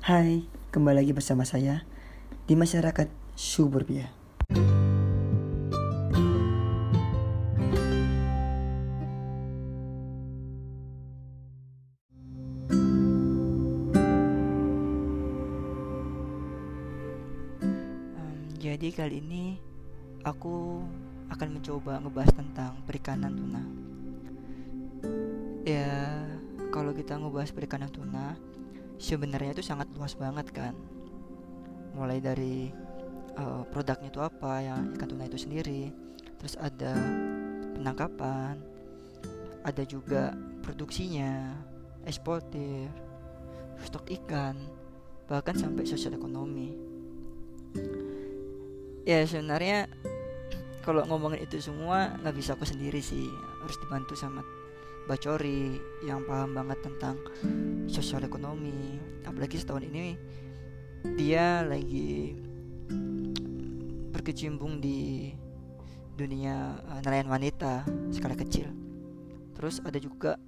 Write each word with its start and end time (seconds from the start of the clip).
Hai, 0.00 0.48
kembali 0.72 1.04
lagi 1.04 1.12
bersama 1.12 1.44
saya 1.44 1.84
di 2.48 2.56
masyarakat 2.56 3.12
suburbia. 3.36 4.08
Um, 4.48 4.56
jadi 18.56 18.88
kali 18.96 19.20
ini 19.20 19.60
aku 20.24 20.80
akan 21.28 21.60
mencoba 21.60 22.00
ngebahas 22.00 22.32
tentang 22.32 22.80
perikanan 22.88 23.36
tuna. 23.36 23.62
Ya, 25.68 26.24
kalau 26.72 26.96
kita 26.96 27.20
ngebahas 27.20 27.52
perikanan 27.52 27.92
tuna, 27.92 28.40
sebenarnya 29.00 29.56
itu 29.56 29.64
sangat 29.64 29.88
luas 30.00 30.16
banget 30.16 30.48
kan. 30.56 30.72
Mulai 31.92 32.24
dari 32.24 32.72
uh, 33.36 33.68
produknya 33.68 34.08
itu 34.08 34.24
apa 34.24 34.64
yang 34.64 34.96
ikan 34.96 35.12
tuna 35.12 35.28
itu 35.28 35.36
sendiri, 35.36 35.92
terus 36.40 36.56
ada 36.56 36.96
penangkapan, 37.76 38.56
ada 39.60 39.82
juga 39.84 40.32
produksinya, 40.64 41.52
eksportir, 42.08 42.88
stok 43.84 44.08
ikan, 44.24 44.56
bahkan 45.28 45.52
sampai 45.52 45.84
sosial 45.84 46.16
ekonomi. 46.16 46.72
Ya 49.04 49.20
sebenarnya 49.28 49.84
kalau 50.80 51.04
ngomongin 51.04 51.44
itu 51.44 51.60
semua 51.60 52.16
nggak 52.24 52.36
bisa 52.40 52.56
aku 52.56 52.64
sendiri 52.64 53.04
sih 53.04 53.28
harus 53.60 53.76
dibantu 53.84 54.16
sama 54.16 54.40
Bacori 55.10 55.74
yang 56.06 56.22
paham 56.22 56.54
banget 56.54 56.86
tentang 56.86 57.18
sosial 57.90 58.22
ekonomi 58.22 58.94
apalagi 59.26 59.58
setahun 59.58 59.82
ini 59.90 60.14
dia 61.18 61.66
lagi 61.66 62.38
berkecimpung 64.14 64.78
di 64.78 65.34
dunia 66.14 66.78
uh, 66.86 67.02
nelayan 67.02 67.26
wanita 67.26 67.82
skala 68.14 68.38
kecil 68.38 68.70
terus 69.58 69.82
ada 69.82 69.98
juga 69.98 70.38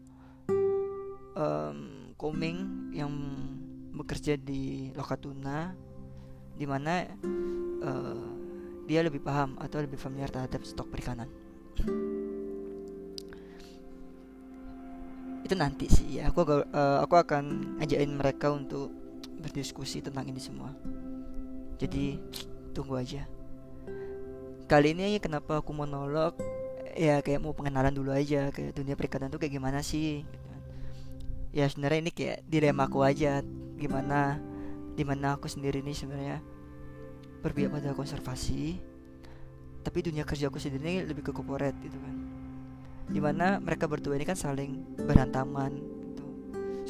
um, 1.34 2.14
Koming 2.14 2.94
yang 2.94 3.10
bekerja 3.90 4.38
di 4.38 4.94
Lokatuna 4.94 5.74
di 6.54 6.70
mana 6.70 7.02
uh, 7.82 8.30
dia 8.86 9.02
lebih 9.02 9.18
paham 9.18 9.58
atau 9.58 9.82
lebih 9.82 9.98
familiar 9.98 10.30
terhadap 10.30 10.62
stok 10.62 10.86
perikanan. 10.86 11.26
Itu 15.52 15.60
nanti 15.60 15.84
sih 15.84 16.16
ya. 16.16 16.32
Aku 16.32 16.48
uh, 16.48 16.64
aku 17.04 17.20
akan 17.20 17.76
ajakin 17.76 18.16
mereka 18.16 18.48
untuk 18.48 18.88
berdiskusi 19.36 20.00
tentang 20.00 20.24
ini 20.32 20.40
semua. 20.40 20.72
Jadi 21.76 22.16
tunggu 22.72 22.96
aja. 22.96 23.28
Kali 24.64 24.96
ini 24.96 25.20
kenapa 25.20 25.60
aku 25.60 25.76
monolog 25.76 26.40
ya 26.96 27.20
kayak 27.20 27.44
mau 27.44 27.52
pengenalan 27.52 27.92
dulu 27.92 28.16
aja 28.16 28.48
kayak 28.48 28.72
dunia 28.72 28.96
perikanan 28.96 29.28
tuh 29.28 29.36
kayak 29.36 29.60
gimana 29.60 29.84
sih 29.84 30.24
ya 31.52 31.68
sebenarnya 31.68 32.00
ini 32.08 32.12
kayak 32.12 32.38
dilema 32.48 32.88
aku 32.88 33.04
aja 33.04 33.44
gimana 33.76 34.40
di 34.96 35.04
mana 35.04 35.36
aku 35.36 35.48
sendiri 35.48 35.80
nih 35.80 35.96
sebenarnya 35.96 36.38
berpihak 37.40 37.72
pada 37.72 37.96
konservasi 37.96 38.80
tapi 39.84 39.98
dunia 40.04 40.24
kerja 40.24 40.48
aku 40.48 40.60
sendiri 40.60 40.80
ini 40.80 41.00
lebih 41.08 41.24
ke 41.24 41.32
corporate 41.32 41.76
gitu 41.80 41.96
kan 41.96 42.31
di 43.08 43.18
mana 43.18 43.58
mereka 43.58 43.90
berdua 43.90 44.14
ini 44.14 44.26
kan 44.26 44.38
saling 44.38 44.98
berantaman 45.02 45.78
gitu. 45.78 46.24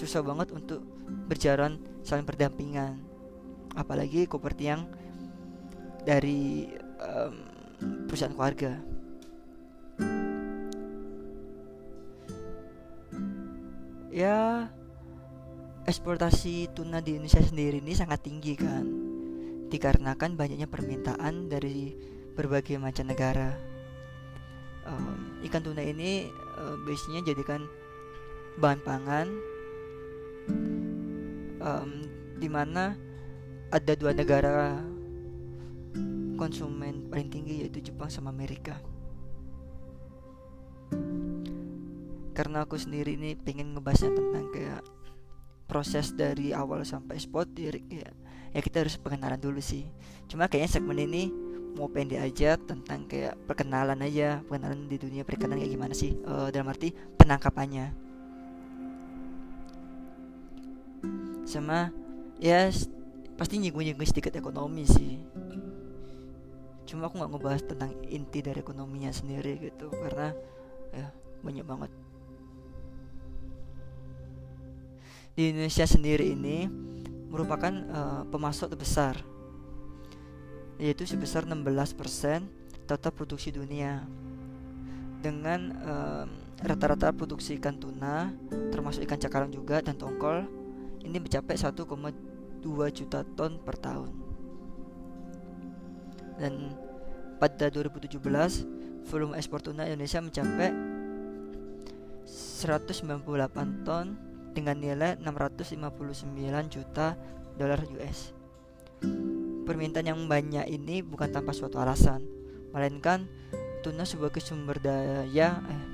susah 0.05 0.20
banget 0.20 0.52
untuk 0.52 0.84
berjalan 1.28 1.80
saling 2.02 2.27
berdampingan 2.27 2.98
apalagi 3.72 4.28
seperti 4.28 4.69
yang 4.69 4.84
dari 6.02 6.69
um, 7.00 7.34
perusahaan 8.10 8.34
keluarga 8.34 8.72
ya 14.12 14.69
eksportasi 15.88 16.70
tuna 16.76 17.00
di 17.00 17.16
Indonesia 17.16 17.41
sendiri 17.41 17.81
ini 17.81 17.97
sangat 17.97 18.22
tinggi 18.22 18.54
kan 18.54 18.84
dikarenakan 19.72 20.37
banyaknya 20.37 20.69
permintaan 20.69 21.48
dari 21.48 21.97
berbagai 22.37 22.76
macam 22.76 23.08
negara. 23.08 23.72
Um, 24.82 25.38
ikan 25.47 25.62
tuna 25.62 25.82
ini 25.82 26.26
uh, 26.59 26.75
biasanya 26.82 27.22
jadikan 27.22 27.65
bahan 28.59 28.81
pangan, 28.82 29.26
um, 31.62 31.91
di 32.37 32.48
mana 32.50 32.98
ada 33.70 33.93
dua 33.94 34.10
negara 34.10 34.82
konsumen 36.34 37.06
paling 37.06 37.31
tinggi 37.31 37.62
yaitu 37.62 37.78
Jepang 37.93 38.10
sama 38.10 38.34
Amerika. 38.34 38.82
Karena 42.34 42.66
aku 42.66 42.75
sendiri 42.75 43.14
ini 43.14 43.38
pengen 43.38 43.76
ngebahasnya 43.76 44.12
tentang 44.19 44.47
kayak 44.50 44.82
proses 45.70 46.12
dari 46.12 46.53
awal 46.53 46.84
sampai 46.84 47.16
eksportir 47.16 47.81
ya 47.88 48.10
ya 48.53 48.60
kita 48.60 48.84
harus 48.84 49.00
pengenalan 49.00 49.41
dulu 49.41 49.59
sih 49.64 49.88
cuma 50.28 50.44
kayaknya 50.44 50.70
segmen 50.76 51.00
ini 51.00 51.32
mau 51.72 51.88
pendek 51.88 52.21
aja 52.21 52.60
tentang 52.60 53.09
kayak 53.09 53.37
perkenalan 53.49 53.99
aja 54.05 54.44
perkenalan 54.44 54.87
di 54.87 54.97
dunia 55.00 55.22
perikanan 55.25 55.56
kayak 55.56 55.72
gimana 55.72 55.94
sih? 55.97 56.12
Uh, 56.25 56.53
dalam 56.53 56.69
arti 56.69 56.93
penangkapannya. 57.16 57.93
Sama 61.49 61.91
ya 62.38 62.69
pasti 63.37 63.59
nyinggung-nyinggung 63.59 64.09
sedikit 64.09 64.37
ekonomi 64.37 64.84
sih. 64.84 65.19
Cuma 66.84 67.09
aku 67.09 67.19
nggak 67.19 67.31
ngebahas 67.32 67.62
tentang 67.65 67.93
inti 68.06 68.44
dari 68.44 68.61
ekonominya 68.61 69.11
sendiri 69.11 69.56
gitu 69.59 69.88
karena 69.88 70.37
ya 70.93 71.09
banyak 71.41 71.65
banget. 71.65 71.91
Di 75.32 75.49
Indonesia 75.49 75.88
sendiri 75.88 76.37
ini 76.37 76.69
merupakan 77.32 77.72
uh, 77.72 78.22
pemasok 78.28 78.77
terbesar 78.77 79.31
yaitu 80.82 81.06
sebesar 81.06 81.47
16% 81.47 81.62
total 82.91 83.12
produksi 83.15 83.54
dunia 83.54 84.03
dengan 85.22 85.70
rata-rata 86.59 87.15
um, 87.15 87.22
produksi 87.22 87.54
ikan 87.62 87.78
tuna 87.78 88.34
termasuk 88.75 89.06
ikan 89.06 89.22
cakalang 89.22 89.54
juga 89.54 89.78
dan 89.78 89.94
tongkol 89.94 90.43
ini 91.06 91.22
mencapai 91.22 91.54
1,2 91.54 91.87
juta 92.91 93.22
ton 93.38 93.62
per 93.62 93.78
tahun 93.78 94.10
dan 96.43 96.75
pada 97.38 97.70
2017 97.70 98.19
volume 99.06 99.38
ekspor 99.38 99.62
tuna 99.62 99.87
Indonesia 99.87 100.19
mencapai 100.19 100.75
198 102.26 103.87
ton 103.87 104.19
dengan 104.50 104.76
nilai 104.78 105.14
659 105.22 106.75
juta 106.75 107.14
dolar 107.59 107.82
US. 107.99 108.34
Permintaan 109.62 110.11
yang 110.11 110.21
banyak 110.27 110.67
ini 110.67 111.00
bukan 111.06 111.31
tanpa 111.31 111.55
suatu 111.55 111.78
alasan, 111.78 112.27
melainkan 112.75 113.31
tuna 113.83 114.06
sebagai 114.06 114.43
sumber 114.43 114.78
daya 114.78 115.59
eh, 115.59 115.84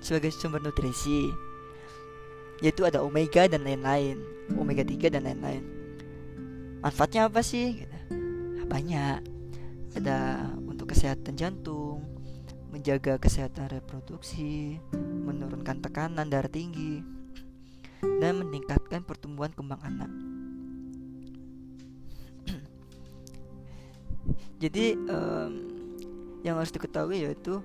sebagai 0.00 0.32
sumber 0.32 0.60
nutrisi 0.60 1.28
yaitu 2.60 2.84
ada 2.84 3.00
omega 3.00 3.48
dan 3.48 3.64
lain-lain, 3.64 4.20
omega 4.60 4.84
3 4.84 5.08
dan 5.08 5.24
lain-lain. 5.24 5.64
Manfaatnya 6.84 7.28
apa 7.28 7.40
sih? 7.40 7.80
Gitu. 7.80 7.96
Banyak. 8.68 9.24
Ada 9.96 10.46
untuk 10.68 10.92
kesehatan 10.92 11.34
jantung, 11.34 12.04
menjaga 12.70 13.18
kesehatan 13.18 13.72
reproduksi, 13.72 14.78
menurunkan 15.24 15.82
tekanan 15.82 16.30
darah 16.30 16.52
tinggi, 16.52 17.02
dan 18.22 18.38
meningkatkan 18.44 19.02
pertumbuhan 19.02 19.50
kembang 19.50 19.82
anak. 19.82 20.29
Jadi 24.60 24.96
um, 25.08 25.52
yang 26.44 26.56
harus 26.56 26.72
diketahui 26.72 27.24
yaitu 27.24 27.60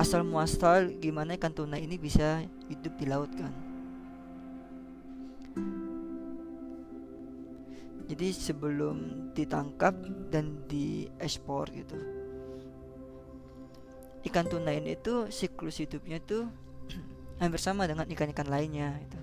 asal 0.00 0.24
muasal 0.24 0.88
gimana 1.00 1.36
ikan 1.36 1.52
tuna 1.52 1.76
ini 1.76 2.00
bisa 2.00 2.44
hidup 2.68 2.92
di 2.96 3.06
laut 3.08 3.32
kan. 3.36 3.52
Jadi 8.12 8.28
sebelum 8.32 8.96
ditangkap 9.32 9.96
dan 10.28 10.68
diekspor 10.68 11.72
gitu. 11.72 11.96
Ikan 14.22 14.46
tuna 14.46 14.70
ini 14.76 14.94
itu 14.94 15.32
siklus 15.32 15.80
hidupnya 15.80 16.20
tuh 16.20 16.44
hampir 17.40 17.60
sama 17.60 17.88
dengan 17.88 18.04
ikan-ikan 18.12 18.48
lainnya 18.52 19.00
itu. 19.00 19.20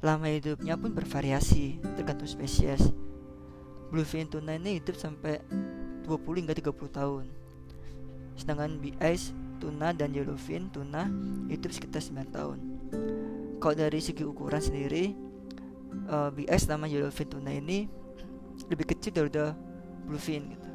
Lama 0.00 0.32
hidupnya 0.32 0.80
pun 0.80 0.96
bervariasi 0.96 1.76
tergantung 2.00 2.24
spesies. 2.24 2.88
Bluefin 3.90 4.30
tuna 4.30 4.54
ini 4.54 4.78
hidup 4.78 4.94
sampai 4.94 5.42
20 6.06 6.46
hingga 6.46 6.54
30 6.54 6.70
tahun. 6.90 7.24
Sedangkan 8.38 8.78
ice 9.02 9.34
tuna 9.58 9.92
dan 9.92 10.14
yellowfin 10.14 10.70
tuna 10.70 11.10
hidup 11.50 11.74
sekitar 11.74 12.00
9 12.00 12.30
tahun. 12.30 12.58
Kalau 13.60 13.74
dari 13.76 14.00
segi 14.00 14.24
ukuran 14.24 14.62
sendiri, 14.62 15.12
uh, 16.08 16.30
BS 16.32 16.70
nama 16.70 16.86
yellowfin 16.86 17.28
tuna 17.28 17.52
ini 17.52 17.90
lebih 18.70 18.94
kecil 18.94 19.12
daripada 19.12 19.56
bluefin 20.04 20.52
gitu 20.54 20.70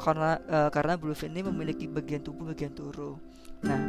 karena 0.00 0.40
uh, 0.48 0.68
karena 0.72 0.96
bluefin 0.96 1.32
ini 1.32 1.44
memiliki 1.44 1.84
bagian 1.84 2.24
tubuh 2.24 2.48
bagian 2.50 2.72
turu 2.72 3.20
nah 3.60 3.80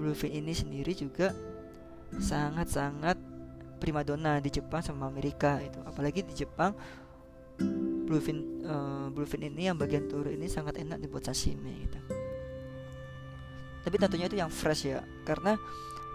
bluefin 0.00 0.32
ini 0.32 0.52
sendiri 0.56 0.96
juga 0.96 1.32
sangat-sangat 2.16 3.20
primadona 3.76 4.40
di 4.40 4.48
Jepang 4.48 4.80
sama 4.80 5.04
Amerika 5.08 5.60
itu 5.60 5.76
apalagi 5.84 6.24
di 6.24 6.32
Jepang 6.32 6.72
bluefin 8.06 8.62
uh, 8.64 9.06
bluefin 9.10 9.46
ini 9.46 9.68
yang 9.70 9.76
bagian 9.76 10.06
turu 10.06 10.30
ini 10.30 10.46
sangat 10.46 10.78
enak 10.80 11.02
dibuat 11.02 11.26
sashimi 11.26 11.86
gitu 11.88 11.98
tapi 13.86 13.96
tentunya 14.02 14.26
itu 14.26 14.38
yang 14.38 14.50
fresh 14.50 14.90
ya 14.90 15.02
karena 15.22 15.54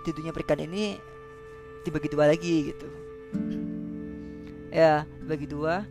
di 0.04 0.12
dunia 0.12 0.36
perikan 0.36 0.60
ini 0.60 1.00
dibagi 1.88 2.08
dua 2.12 2.30
lagi 2.32 2.74
gitu 2.74 2.88
ya 4.72 5.04
bagi 5.26 5.48
dua 5.48 5.84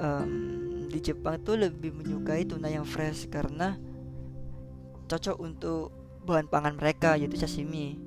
um, 0.00 0.56
di 0.88 0.98
Jepang 1.02 1.40
tuh 1.42 1.60
lebih 1.60 1.92
menyukai 1.92 2.48
tuna 2.48 2.72
yang 2.72 2.86
fresh 2.88 3.28
karena 3.28 3.76
cocok 5.06 5.36
untuk 5.38 5.92
bahan 6.26 6.50
pangan 6.50 6.74
mereka 6.74 7.14
yaitu 7.14 7.38
sashimi. 7.38 7.98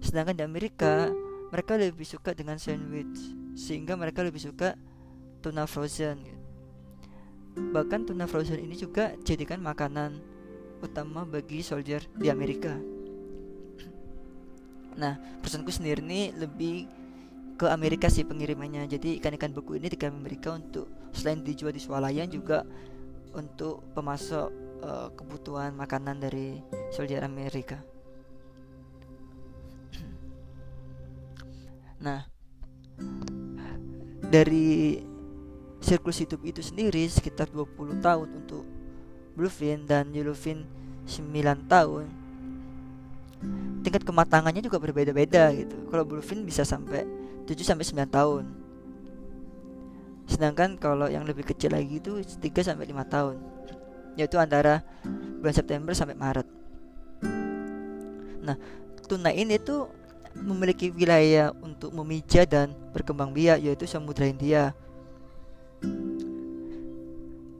Sedangkan 0.00 0.36
di 0.36 0.42
Amerika 0.44 1.12
mereka 1.52 1.76
lebih 1.76 2.04
suka 2.08 2.32
dengan 2.32 2.56
sandwich 2.56 3.18
sehingga 3.56 3.96
mereka 3.96 4.24
lebih 4.24 4.40
suka 4.40 4.76
tuna 5.46 5.62
frozen. 5.62 6.18
Bahkan 7.54 8.10
tuna 8.10 8.26
frozen 8.26 8.58
ini 8.58 8.74
juga 8.74 9.14
jadikan 9.22 9.62
makanan 9.62 10.18
utama 10.82 11.22
bagi 11.22 11.62
soldier 11.62 12.02
di 12.18 12.26
Amerika. 12.26 12.74
Nah, 14.98 15.14
pesanku 15.46 15.70
sendiri 15.70 16.02
ini 16.02 16.34
lebih 16.34 16.90
ke 17.56 17.70
Amerika 17.70 18.10
sih 18.12 18.26
pengirimannya 18.26 18.84
jadi 18.84 19.16
ikan-ikan 19.22 19.54
beku 19.54 19.80
ini 19.80 19.88
dikirim 19.88 20.12
Amerika 20.12 20.52
untuk 20.52 20.92
selain 21.16 21.40
dijual 21.40 21.72
di 21.72 21.80
swalayan 21.80 22.28
juga 22.28 22.68
untuk 23.32 23.80
pemasok 23.96 24.48
uh, 24.84 25.08
kebutuhan 25.16 25.72
makanan 25.72 26.20
dari 26.20 26.60
soldier 26.92 27.24
Amerika 27.24 27.80
nah 31.96 32.28
dari 34.28 35.00
siklus 35.86 36.18
hidup 36.18 36.42
itu 36.42 36.58
sendiri 36.58 37.06
sekitar 37.06 37.46
20 37.46 38.02
tahun 38.02 38.28
untuk 38.42 38.66
bluefin 39.38 39.86
dan 39.86 40.10
yellowfin 40.10 40.66
9 41.06 41.70
tahun 41.70 42.10
tingkat 43.86 44.02
kematangannya 44.02 44.66
juga 44.66 44.82
berbeda-beda 44.82 45.54
gitu 45.54 45.86
kalau 45.86 46.02
bluefin 46.02 46.42
bisa 46.42 46.66
sampai 46.66 47.06
7 47.46 47.62
sampai 47.62 47.86
9 47.86 48.10
tahun. 48.10 48.44
Sedangkan 50.26 50.74
kalau 50.74 51.06
yang 51.06 51.22
lebih 51.22 51.46
kecil 51.46 51.70
lagi 51.70 52.02
itu 52.02 52.18
3 52.18 52.42
sampai 52.66 52.90
5 52.90 53.06
tahun. 53.06 53.36
Yaitu 54.18 54.42
antara 54.42 54.82
bulan 55.38 55.54
September 55.54 55.94
sampai 55.94 56.18
Maret. 56.18 56.48
Nah, 58.42 58.58
tuna 59.06 59.30
ini 59.30 59.54
tuh 59.62 59.86
memiliki 60.34 60.90
wilayah 60.90 61.54
untuk 61.62 61.94
memijah 61.94 62.44
dan 62.44 62.74
berkembang 62.90 63.30
biak 63.30 63.62
yaitu 63.62 63.86
Samudra 63.86 64.26
India. 64.26 64.74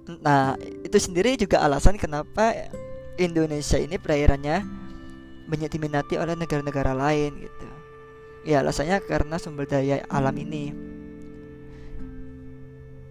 Nah, 0.06 0.54
itu 0.86 0.98
sendiri 1.02 1.34
juga 1.34 1.66
alasan 1.66 1.98
kenapa 1.98 2.70
Indonesia 3.18 3.74
ini 3.74 3.98
perairannya 3.98 4.62
banyak 5.46 5.70
diminati 5.70 6.14
oleh 6.18 6.38
negara-negara 6.38 6.94
lain 6.94 7.42
gitu. 7.42 7.66
Ya 8.46 8.62
alasannya 8.62 9.02
karena 9.02 9.42
sumber 9.42 9.66
daya 9.66 10.06
alam 10.06 10.38
ini 10.38 10.70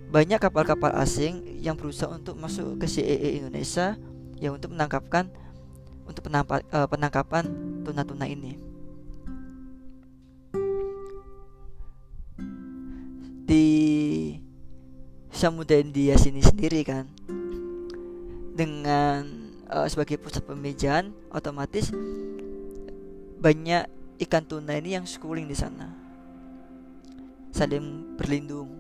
Banyak 0.08 0.40
kapal-kapal 0.40 0.96
asing 0.96 1.60
yang 1.60 1.76
berusaha 1.76 2.08
untuk 2.08 2.40
masuk 2.40 2.80
ke 2.80 2.88
CEE 2.88 3.44
Indonesia 3.44 4.00
Ya 4.40 4.56
untuk 4.56 4.72
menangkapkan 4.72 5.28
Untuk 6.08 6.32
penampa, 6.32 6.64
uh, 6.72 6.88
penangkapan 6.88 7.52
tuna-tuna 7.84 8.32
ini 8.32 8.56
Di 13.44 13.66
Samudra 15.36 15.76
India 15.84 16.16
sini 16.16 16.40
sendiri 16.40 16.80
kan? 16.88 17.12
Dengan 18.56 19.52
uh, 19.68 19.84
sebagai 19.92 20.16
pusat 20.16 20.48
pemijahan 20.48 21.12
otomatis 21.28 21.92
banyak 23.44 23.84
ikan 24.24 24.48
tuna 24.48 24.80
ini 24.80 24.96
yang 24.96 25.04
schooling 25.04 25.52
di 25.52 25.58
sana. 25.60 25.92
Saling 27.52 28.16
berlindung. 28.16 28.80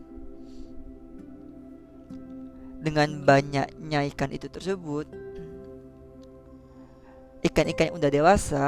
Dengan 2.79 3.27
banyaknya 3.27 4.07
ikan 4.15 4.31
itu 4.31 4.47
tersebut 4.47 5.11
ikan-ikan 7.51 7.91
yang 7.91 7.97
udah 7.99 8.11
dewasa 8.13 8.65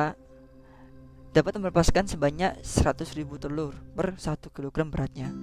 dapat 1.31 1.55
melepaskan 1.55 2.05
sebanyak 2.05 2.61
100 2.61 3.17
ribu 3.17 3.39
telur 3.41 3.73
per 3.95 4.19
1 4.19 4.37
kg 4.53 4.75
beratnya 4.85 5.33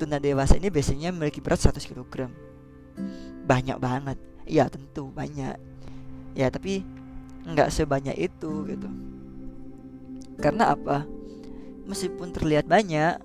tuna 0.00 0.16
dewasa 0.16 0.56
ini 0.56 0.72
biasanya 0.72 1.12
memiliki 1.12 1.44
berat 1.44 1.60
100 1.60 1.76
kg 1.84 2.32
banyak 3.44 3.76
banget 3.76 4.18
ya 4.48 4.66
tentu 4.72 5.12
banyak 5.12 5.60
ya 6.32 6.46
tapi 6.48 6.80
nggak 7.44 7.68
sebanyak 7.68 8.16
itu 8.16 8.64
gitu 8.64 8.88
karena 10.40 10.72
apa? 10.72 11.04
Meskipun 11.84 12.32
terlihat 12.32 12.64
banyak 12.64 13.20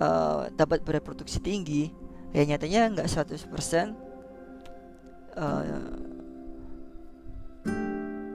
uh, 0.00 0.48
dapat 0.56 0.80
bereproduksi 0.82 1.38
tinggi, 1.38 1.92
ya 2.32 2.42
nyatanya 2.48 2.96
nggak 2.96 3.08
100% 3.12 3.92
uh, 5.36 5.62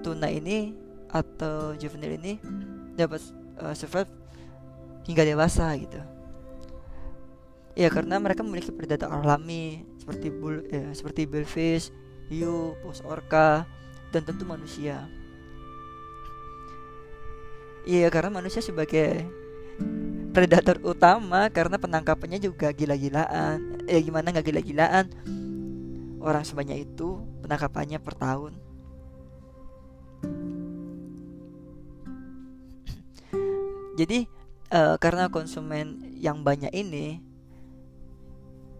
tuna 0.05 0.29
ini 0.29 0.77
atau 1.09 1.73
juvenile 1.75 2.15
ini 2.21 2.33
dapat 2.93 3.19
uh, 3.57 3.73
survive 3.73 4.09
hingga 5.09 5.25
dewasa 5.25 5.73
gitu. 5.81 5.97
Ya 7.81 7.89
karena 7.89 8.21
mereka 8.21 8.45
memiliki 8.45 8.69
predator 8.69 9.09
alami 9.09 9.81
seperti 9.97 10.29
bull, 10.29 10.61
ya, 10.69 10.93
seperti 10.93 11.25
billfish, 11.25 11.89
hiu, 12.29 12.77
paus 12.85 13.01
orca, 13.01 13.65
dan 14.13 14.21
tentu 14.21 14.45
manusia. 14.45 15.09
Iya 17.81 18.13
karena 18.13 18.29
manusia 18.29 18.61
sebagai 18.61 19.25
predator 20.29 20.77
utama 20.85 21.49
karena 21.49 21.81
penangkapannya 21.81 22.37
juga 22.37 22.69
gila-gilaan. 22.69 23.81
Ya 23.89 23.97
gimana 23.97 24.29
nggak 24.29 24.45
gila-gilaan? 24.45 25.09
Orang 26.21 26.45
sebanyak 26.45 26.85
itu 26.85 27.17
penangkapannya 27.41 27.97
per 27.97 28.13
tahun. 28.13 28.53
Jadi 33.97 34.29
uh, 34.69 35.01
karena 35.01 35.33
konsumen 35.33 36.13
yang 36.21 36.45
banyak 36.45 36.69
ini 36.77 37.30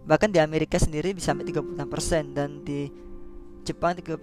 bahkan 0.02 0.30
di 0.30 0.42
Amerika 0.42 0.78
sendiri 0.78 1.14
bisa 1.14 1.30
sampai 1.30 1.46
36% 1.46 2.34
dan 2.34 2.62
di 2.66 2.90
Jepang 3.62 3.94
31% 3.94 4.18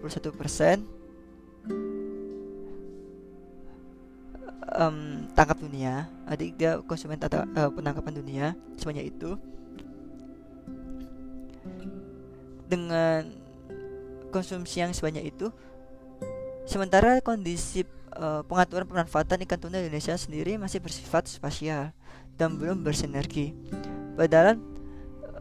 um, 4.75 5.25
tangkap 5.33 5.57
dunia. 5.59 6.07
Adik 6.27 6.59
dia 6.59 6.79
konsumen 6.85 7.17
tata, 7.17 7.47
uh, 7.55 7.71
penangkapan 7.71 8.13
dunia 8.19 8.45
sebanyak 8.77 9.09
itu. 9.11 9.39
Dengan 12.69 13.25
konsumsi 14.29 14.85
yang 14.85 14.93
sebanyak 14.93 15.33
itu 15.33 15.49
sementara 16.69 17.17
kondisi 17.25 17.81
uh, 18.13 18.45
pengaturan 18.45 18.85
pemanfaatan 18.85 19.41
ikan 19.49 19.57
tuna 19.57 19.81
Indonesia 19.81 20.13
sendiri 20.13 20.53
masih 20.61 20.77
bersifat 20.77 21.25
spasial 21.25 21.89
dan 22.37 22.53
belum 22.61 22.85
bersinergi. 22.85 23.57
Padahal 24.13 24.61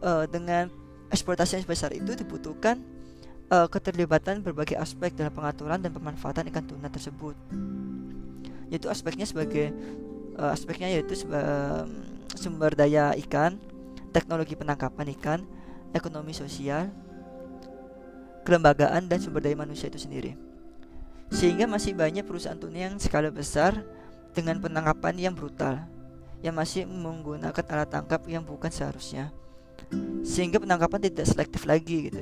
uh, 0.01 0.25
dengan 0.27 0.67
eksploitasi 1.09 1.59
yang 1.59 1.63
sebesar 1.65 1.91
itu 1.95 2.13
dibutuhkan 2.15 2.81
uh, 3.49 3.67
keterlibatan 3.67 4.41
berbagai 4.45 4.77
aspek 4.77 5.13
dalam 5.13 5.33
pengaturan 5.33 5.81
dan 5.81 5.91
pemanfaatan 5.93 6.47
ikan 6.53 6.65
tuna 6.65 6.87
tersebut 6.87 7.35
yaitu 8.69 8.85
aspeknya 8.87 9.25
sebagai 9.25 9.73
uh, 10.37 10.53
aspeknya 10.53 10.87
yaitu 10.93 11.17
uh, 11.33 11.89
sumber 12.37 12.77
daya 12.77 13.17
ikan, 13.25 13.57
teknologi 14.13 14.53
penangkapan 14.53 15.09
ikan, 15.17 15.39
ekonomi 15.91 16.37
sosial, 16.37 16.93
kelembagaan 18.45 19.09
dan 19.09 19.17
sumber 19.19 19.41
daya 19.41 19.57
manusia 19.57 19.89
itu 19.89 19.97
sendiri. 19.97 20.37
Sehingga 21.29 21.69
masih 21.69 21.93
banyak 21.93 22.25
perusahaan 22.25 22.57
tuna 22.57 22.89
yang 22.89 22.95
skala 22.97 23.29
besar 23.29 23.85
dengan 24.33 24.61
penangkapan 24.61 25.17
yang 25.17 25.33
brutal 25.33 25.81
yang 26.39 26.55
masih 26.55 26.87
menggunakan 26.87 27.51
alat 27.67 27.89
tangkap 27.91 28.23
yang 28.31 28.45
bukan 28.47 28.71
seharusnya. 28.71 29.35
Sehingga 30.25 30.61
penangkapan 30.61 31.09
tidak 31.09 31.25
selektif 31.29 31.65
lagi 31.65 32.11
gitu. 32.11 32.21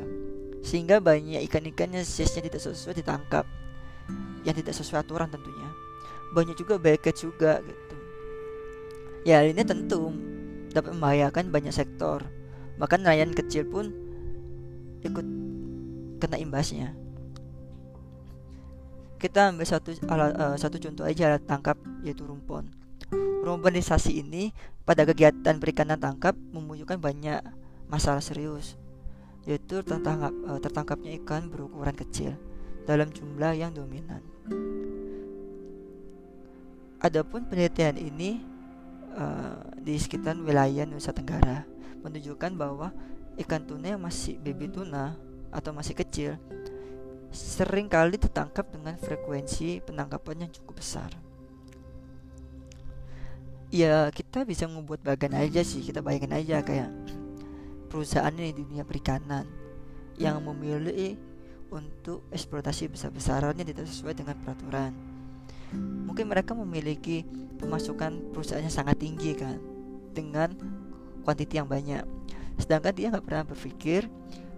Sehingga 0.63 0.99
banyak 0.99 1.43
ikan-ikan 1.47 1.93
yang 1.93 2.05
size-nya 2.05 2.49
tidak 2.49 2.61
sesuai 2.63 2.99
ditangkap. 2.99 3.45
Yang 4.43 4.63
tidak 4.63 4.73
sesuai 4.79 4.99
aturan 5.03 5.29
tentunya. 5.31 5.69
Banyak 6.31 6.55
juga 6.55 6.75
beket 6.79 7.15
juga 7.19 7.59
gitu. 7.63 7.95
Ya 9.27 9.43
ini 9.43 9.59
tentu 9.67 10.11
dapat 10.71 10.95
membahayakan 10.95 11.51
banyak 11.51 11.73
sektor. 11.75 12.23
Bahkan 12.79 13.03
nelayan 13.03 13.35
kecil 13.35 13.67
pun 13.67 13.91
ikut 15.03 15.27
kena 16.23 16.37
imbasnya. 16.39 16.95
Kita 19.17 19.49
ambil 19.49 19.65
satu 19.65 19.97
alat, 20.07 20.31
uh, 20.37 20.55
satu 20.55 20.77
contoh 20.77 21.01
aja 21.01 21.33
alat 21.33 21.43
tangkap 21.49 21.75
yaitu 22.05 22.21
rumpon 22.21 22.69
urbanisasi 23.47 24.19
ini 24.19 24.51
pada 24.83 25.07
kegiatan 25.07 25.55
perikanan 25.59 25.99
tangkap 25.99 26.35
memunculkan 26.51 26.99
banyak 26.99 27.39
masalah 27.87 28.19
serius 28.19 28.75
yaitu 29.47 29.79
tertangkap, 29.79 30.35
uh, 30.43 30.59
tertangkapnya 30.59 31.15
ikan 31.23 31.47
berukuran 31.47 31.95
kecil 31.95 32.35
dalam 32.83 33.07
jumlah 33.11 33.55
yang 33.55 33.71
dominan 33.71 34.19
Adapun 36.97 37.45
penelitian 37.45 37.93
ini 37.93 38.41
uh, 39.13 39.61
di 39.77 39.93
sekitar 40.01 40.33
wilayah 40.41 40.81
Nusa 40.89 41.13
Tenggara 41.13 41.61
menunjukkan 42.01 42.57
bahwa 42.57 42.89
ikan 43.37 43.61
tuna 43.69 43.93
yang 43.93 44.01
masih 44.01 44.41
baby 44.41 44.65
tuna 44.65 45.13
atau 45.53 45.77
masih 45.77 45.93
kecil 45.93 46.41
sering 47.29 47.85
kali 47.85 48.17
tertangkap 48.17 48.65
dengan 48.73 48.97
frekuensi 48.97 49.85
penangkapan 49.85 50.47
yang 50.47 50.51
cukup 50.57 50.81
besar. 50.81 51.26
Ya 53.67 54.07
kita 54.15 54.47
bisa 54.47 54.63
membuat 54.63 55.03
bagian 55.03 55.35
aja 55.35 55.59
sih 55.59 55.83
kita 55.83 55.99
bayangin 55.99 56.31
aja 56.31 56.63
kayak 56.63 56.87
perusahaan 57.91 58.31
di 58.31 58.55
dunia 58.55 58.87
perikanan 58.87 59.43
yang 60.15 60.39
memilih 60.39 61.19
untuk 61.67 62.23
eksploitasi 62.31 62.87
besar-besarannya 62.87 63.67
tidak 63.67 63.91
sesuai 63.91 64.15
dengan 64.15 64.39
peraturan. 64.39 64.95
Mungkin 66.07 66.31
mereka 66.31 66.55
memiliki 66.55 67.27
pemasukan 67.59 68.31
perusahaannya 68.31 68.71
sangat 68.71 69.03
tinggi 69.03 69.35
kan 69.35 69.59
dengan 70.15 70.55
kuantiti 71.27 71.59
yang 71.59 71.67
banyak. 71.67 72.07
Sedangkan 72.55 72.95
dia 72.95 73.11
nggak 73.11 73.25
pernah 73.27 73.43
berpikir 73.43 74.07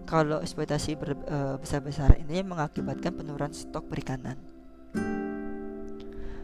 kalau 0.06 0.38
eksploitasi 0.42 0.98
e, 0.98 1.38
besar-besar 1.58 2.18
ini 2.22 2.46
mengakibatkan 2.46 3.14
penurunan 3.14 3.54
stok 3.54 3.90
perikanan. 3.90 4.38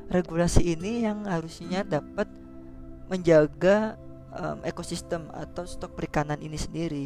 Regulasi 0.10 0.77
ini 0.77 1.05
yang 1.05 1.25
harusnya 1.25 1.81
dapat 1.86 2.29
menjaga 3.07 4.00
um, 4.33 4.62
ekosistem 4.65 5.29
atau 5.31 5.63
stok 5.65 5.93
perikanan 5.93 6.41
ini 6.41 6.57
sendiri 6.57 7.05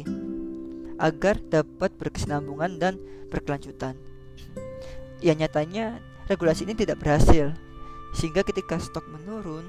agar 1.00 1.40
dapat 1.40 1.92
berkesinambungan 1.96 2.76
dan 2.76 2.94
berkelanjutan. 3.32 3.96
Ya 5.20 5.32
nyatanya 5.36 6.00
regulasi 6.28 6.68
ini 6.68 6.76
tidak 6.76 7.00
berhasil 7.00 7.52
sehingga 8.16 8.42
ketika 8.42 8.76
stok 8.76 9.06
menurun 9.08 9.64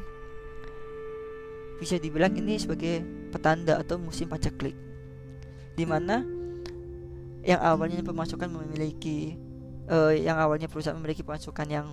bisa 1.81 1.97
dibilang 1.97 2.33
ini 2.37 2.61
sebagai 2.61 3.01
petanda 3.33 3.81
atau 3.81 3.97
musim 3.97 4.29
paceklik 4.29 4.77
di 5.73 5.85
mana 5.87 6.21
yang 7.41 7.57
awalnya 7.57 8.05
pemasukan 8.05 8.53
memiliki 8.53 9.33
uh, 9.89 10.13
yang 10.13 10.37
awalnya 10.37 10.69
perusahaan 10.69 10.93
memiliki 10.93 11.25
pemasukan 11.25 11.65
yang 11.65 11.87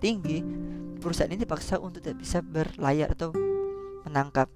tinggi 0.00 0.40
perusahaan 0.96 1.28
ini 1.28 1.44
dipaksa 1.44 1.76
untuk 1.76 2.00
tidak 2.00 2.24
bisa 2.24 2.40
berlayar 2.40 3.12
atau 3.12 3.36
menangkap 4.06 4.46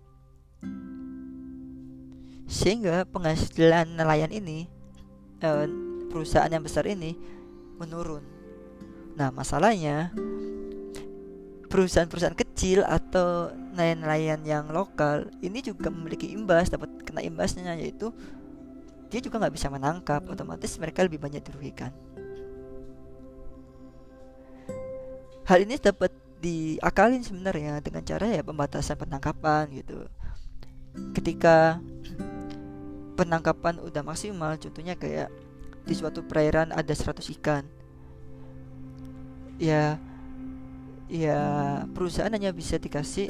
sehingga 2.51 3.07
penghasilan 3.07 3.95
nelayan 3.95 4.31
ini 4.35 4.67
uh, 5.43 5.67
perusahaan 6.11 6.51
yang 6.51 6.67
besar 6.67 6.87
ini 6.91 7.15
menurun. 7.79 8.27
Nah, 9.15 9.31
masalahnya 9.31 10.11
perusahaan-perusahaan 11.71 12.35
kecil 12.35 12.83
atau 12.83 13.55
nelayan-nelayan 13.79 14.43
yang 14.43 14.67
lokal 14.75 15.31
ini 15.39 15.63
juga 15.63 15.95
memiliki 15.95 16.35
imbas, 16.35 16.67
dapat 16.67 16.91
kena 17.07 17.23
imbasnya 17.23 17.79
yaitu 17.79 18.11
dia 19.07 19.23
juga 19.23 19.39
nggak 19.39 19.55
bisa 19.55 19.71
menangkap, 19.71 20.27
otomatis 20.27 20.75
mereka 20.83 21.07
lebih 21.07 21.23
banyak 21.23 21.43
dirugikan. 21.47 21.95
Hal 25.47 25.67
ini 25.67 25.79
dapat 25.79 26.15
diakalin 26.41 27.21
sebenarnya 27.21 27.85
dengan 27.85 28.03
cara 28.05 28.27
ya 28.29 28.43
pembatasan 28.43 28.97
penangkapan 28.97 29.69
gitu. 29.77 30.09
Ketika 31.15 31.79
penangkapan 33.15 33.79
udah 33.85 34.03
maksimal, 34.03 34.57
contohnya 34.57 34.97
kayak 34.97 35.29
di 35.85 35.95
suatu 35.97 36.25
perairan 36.25 36.73
ada 36.73 36.93
100 36.93 37.21
ikan 37.41 37.65
ya 39.61 40.01
ya 41.13 41.41
perusahaan 41.93 42.33
hanya 42.33 42.49
bisa 42.49 42.81
dikasih 42.81 43.29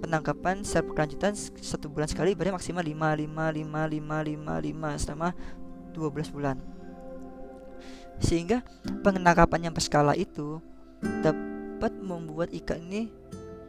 penangkapan 0.00 0.64
secara 0.64 0.88
berkelanjutan 0.88 1.36
satu 1.36 1.92
bulan 1.92 2.08
sekali 2.08 2.32
berarti 2.32 2.56
maksimal 2.56 2.80
5 2.80 2.88
5 3.28 3.60
5 3.60 4.00
5 4.00 4.40
5 4.40 4.96
5 4.96 5.02
selama 5.04 5.28
12 5.92 6.34
bulan 6.34 6.56
sehingga 8.24 8.64
penangkapan 9.04 9.68
yang 9.68 9.74
berskala 9.76 10.16
itu 10.16 10.64
dapat 11.84 12.00
membuat 12.00 12.48
ikan 12.64 12.80
ini 12.88 13.12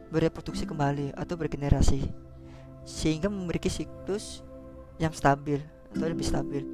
bereproduksi 0.08 0.64
kembali 0.64 1.12
atau 1.12 1.36
bergenerasi 1.36 2.00
sehingga 2.88 3.28
memiliki 3.28 3.68
siklus 3.68 4.40
yang 4.96 5.12
stabil 5.12 5.60
atau 5.92 6.08
lebih 6.08 6.24
stabil 6.24 6.64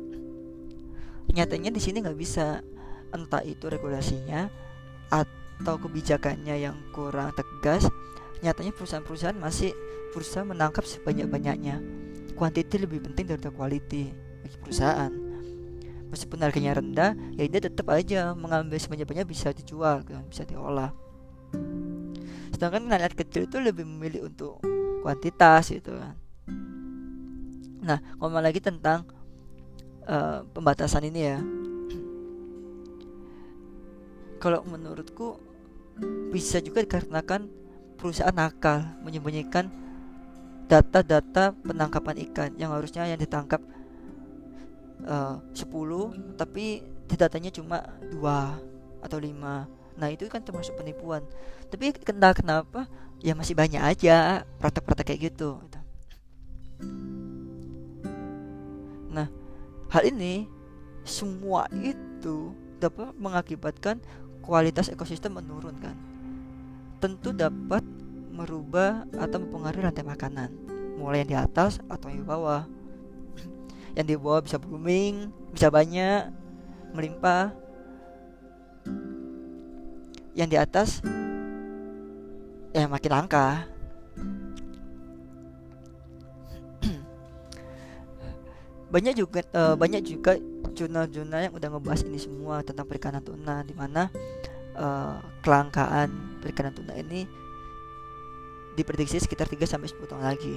nyatanya 1.34 1.74
di 1.74 1.82
sini 1.82 1.98
nggak 1.98 2.14
bisa 2.14 2.62
entah 3.10 3.42
itu 3.42 3.66
regulasinya 3.66 4.46
atau 5.10 5.82
kebijakannya 5.82 6.62
yang 6.62 6.78
kurang 6.94 7.34
tegas, 7.34 7.90
nyatanya 8.46 8.70
perusahaan-perusahaan 8.78 9.34
masih 9.34 9.74
berusaha 10.14 10.46
menangkap 10.46 10.86
sebanyak-banyaknya. 10.86 11.82
Kuantiti 12.38 12.78
lebih 12.78 13.02
penting 13.02 13.34
daripada 13.34 13.50
quality 13.50 14.14
bagi 14.46 14.56
perusahaan. 14.62 15.12
Meskipun 16.08 16.38
harganya 16.44 16.78
rendah, 16.78 17.10
ya 17.34 17.44
dia 17.50 17.60
tetap 17.66 17.90
aja 17.90 18.30
mengambil 18.38 18.78
sebanyak-banyaknya 18.78 19.28
bisa 19.28 19.50
dijual, 19.50 20.06
bisa 20.30 20.46
diolah. 20.46 20.92
Sedangkan 22.54 22.86
nelayan 22.86 23.14
kecil 23.14 23.48
itu 23.48 23.58
lebih 23.58 23.84
memilih 23.84 24.28
untuk 24.30 24.62
kuantitas 25.02 25.72
gitu 25.72 25.98
kan. 25.98 26.14
Nah, 27.82 27.98
ngomong 28.22 28.42
lagi 28.42 28.62
tentang 28.62 29.02
uh, 30.06 30.46
pembatasan 30.54 31.10
ini 31.10 31.20
ya 31.22 31.38
kalau 34.42 34.66
menurutku 34.66 35.38
bisa 36.34 36.58
juga 36.58 36.82
dikarenakan 36.82 37.46
perusahaan 37.94 38.34
nakal 38.34 38.82
menyembunyikan 39.06 39.70
data-data 40.66 41.54
penangkapan 41.62 42.16
ikan 42.30 42.50
yang 42.58 42.74
harusnya 42.74 43.06
yang 43.06 43.20
ditangkap 43.22 43.62
uh, 45.06 45.38
10 45.54 46.34
tapi 46.34 46.82
datanya 47.14 47.52
cuma 47.52 47.84
dua 48.08 48.56
atau 49.04 49.20
lima 49.20 49.68
nah 49.96 50.08
itu 50.08 50.28
kan 50.28 50.40
termasuk 50.40 50.76
penipuan. 50.76 51.22
Tapi 51.68 51.92
kenal 51.96 52.32
kenapa? 52.32 52.88
Ya 53.22 53.36
masih 53.38 53.54
banyak 53.54 53.78
aja 53.78 54.42
praktek-praktek 54.58 55.14
kayak 55.14 55.20
gitu. 55.32 55.60
Nah 59.12 59.28
hal 59.92 60.02
ini 60.08 60.48
semua 61.06 61.68
itu 61.70 62.54
dapat 62.82 63.14
mengakibatkan 63.14 64.02
kualitas 64.42 64.90
ekosistem 64.90 65.38
menurun 65.38 65.76
kan? 65.78 65.94
Tentu 66.98 67.30
dapat 67.30 67.82
merubah 68.32 69.04
atau 69.14 69.38
mempengaruhi 69.38 69.84
rantai 69.86 70.06
makanan 70.06 70.50
mulai 70.96 71.22
yang 71.22 71.30
di 71.30 71.38
atas 71.38 71.78
atau 71.86 72.08
yang 72.10 72.24
di 72.24 72.28
bawah. 72.28 72.62
Yang 73.98 74.06
di 74.08 74.16
bawah 74.16 74.40
bisa 74.40 74.56
booming 74.56 75.28
bisa 75.52 75.68
banyak 75.68 76.32
melimpah 76.96 77.52
yang 80.32 80.48
di 80.48 80.56
atas 80.56 81.04
ya 82.72 82.88
makin 82.88 83.10
langka 83.12 83.68
banyak 88.92 89.14
juga 89.16 89.44
uh, 89.52 89.76
banyak 89.76 90.02
juga 90.04 90.40
jurnal-jurnal 90.72 91.52
yang 91.52 91.54
udah 91.54 91.68
ngebahas 91.68 92.02
ini 92.08 92.16
semua 92.16 92.64
tentang 92.64 92.88
perikanan 92.88 93.20
tuna 93.20 93.60
di 93.60 93.76
mana 93.76 94.08
uh, 94.76 95.20
kelangkaan 95.44 96.40
perikanan 96.40 96.72
tuna 96.72 96.96
ini 96.96 97.28
diprediksi 98.72 99.20
sekitar 99.20 99.48
3 99.48 99.68
sampai 99.68 99.88
10 99.92 100.08
tahun 100.08 100.24
lagi. 100.24 100.56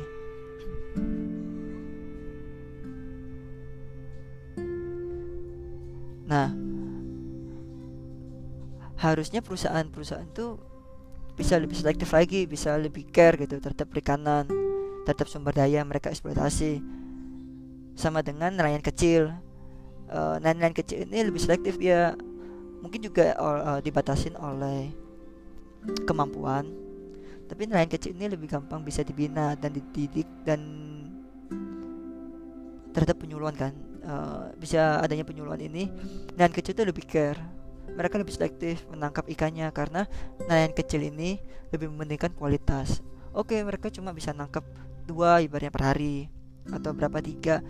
Nah, 6.26 6.50
harusnya 8.96 9.44
perusahaan-perusahaan 9.44 10.28
itu 10.28 10.56
bisa 11.36 11.60
lebih 11.60 11.76
selektif 11.76 12.16
lagi, 12.16 12.48
bisa 12.48 12.80
lebih 12.80 13.12
care 13.12 13.36
gitu 13.36 13.60
terhadap 13.60 13.92
perikanan, 13.92 14.48
terhadap 15.04 15.28
sumber 15.28 15.52
daya 15.52 15.84
mereka 15.84 16.08
eksploitasi. 16.08 16.80
Sama 17.96 18.24
dengan 18.24 18.56
nelayan 18.56 18.80
kecil, 18.80 19.32
uh, 20.12 20.40
nelayan 20.40 20.72
kecil 20.72 21.04
ini 21.04 21.28
lebih 21.28 21.44
selektif 21.44 21.76
dia 21.76 22.16
mungkin 22.80 23.04
juga 23.04 23.36
uh, 23.36 23.80
dibatasin 23.84 24.36
oleh 24.40 24.96
kemampuan. 26.08 26.72
Tapi 27.46 27.68
nelayan 27.68 27.92
kecil 27.92 28.16
ini 28.16 28.32
lebih 28.32 28.50
gampang 28.50 28.82
bisa 28.82 29.04
dibina 29.04 29.54
dan 29.60 29.76
dididik 29.76 30.28
dan 30.48 30.60
terhadap 32.96 33.20
penyuluhan 33.20 33.56
kan. 33.60 33.76
Uh, 34.06 34.54
bisa 34.62 35.02
adanya 35.02 35.26
penyuluhan 35.26 35.58
ini 35.66 35.90
nelayan 36.38 36.54
kecil 36.54 36.78
itu 36.78 36.86
lebih 36.86 37.10
care 37.10 37.55
mereka 37.94 38.18
lebih 38.18 38.34
selektif 38.34 38.84
menangkap 38.90 39.30
ikannya 39.30 39.70
karena 39.70 40.10
nelayan 40.50 40.74
kecil 40.74 41.06
ini 41.06 41.38
lebih 41.70 41.94
mementingkan 41.94 42.34
kualitas. 42.34 43.06
Oke 43.36 43.60
mereka 43.62 43.94
cuma 43.94 44.16
bisa 44.16 44.34
nangkap 44.34 44.66
dua 45.06 45.44
ibaratnya 45.46 45.70
per 45.70 45.84
hari 45.94 46.32
atau 46.74 46.92
berapa 46.96 47.22
tiga. 47.22 47.62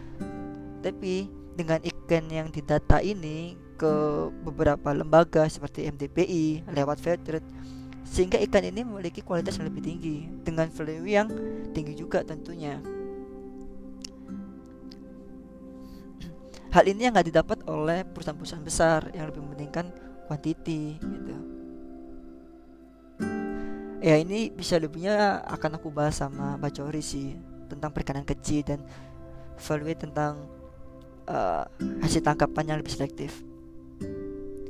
Tapi 0.79 1.27
dengan 1.57 1.81
ikan 1.84 2.25
yang 2.29 2.48
didata 2.53 3.01
ini 3.01 3.57
ke 3.75 3.93
beberapa 4.43 4.95
lembaga 4.95 5.43
seperti 5.51 5.88
MDPI 5.91 6.72
lewat 6.72 6.98
Fairtrade 7.03 7.48
sehingga 8.05 8.39
ikan 8.39 8.63
ini 8.63 8.86
memiliki 8.86 9.19
kualitas 9.19 9.57
yang 9.60 9.67
lebih 9.67 9.84
tinggi 9.84 10.29
dengan 10.45 10.69
value 10.72 11.10
yang 11.10 11.27
tinggi 11.74 11.98
juga 11.98 12.24
tentunya. 12.24 12.79
Hal 16.75 16.91
ini 16.91 17.07
yang 17.07 17.15
nggak 17.15 17.27
didapat 17.31 17.60
oleh 17.72 18.03
perusahaan-perusahaan 18.03 18.67
besar 18.67 19.07
yang 19.15 19.31
lebih 19.31 19.48
mementingkan 19.48 19.95
quantity 20.25 20.98
gitu. 21.00 21.36
Ya 24.05 24.22
ini 24.22 24.53
bisa 24.53 24.77
lebihnya 24.77 25.41
akan 25.50 25.82
aku 25.82 25.89
bahas 25.89 26.22
sama 26.22 26.62
Bacori 26.62 27.01
sih 27.01 27.34
tentang 27.65 27.89
perikanan 27.89 28.22
kecil 28.22 28.62
dan 28.62 28.79
value 29.58 29.98
tentang 29.98 30.46
uh, 31.25 31.65
hasil 32.05 32.22
tangkapan 32.22 32.75
yang 32.75 32.77
lebih 32.82 32.94
selektif. 32.94 33.41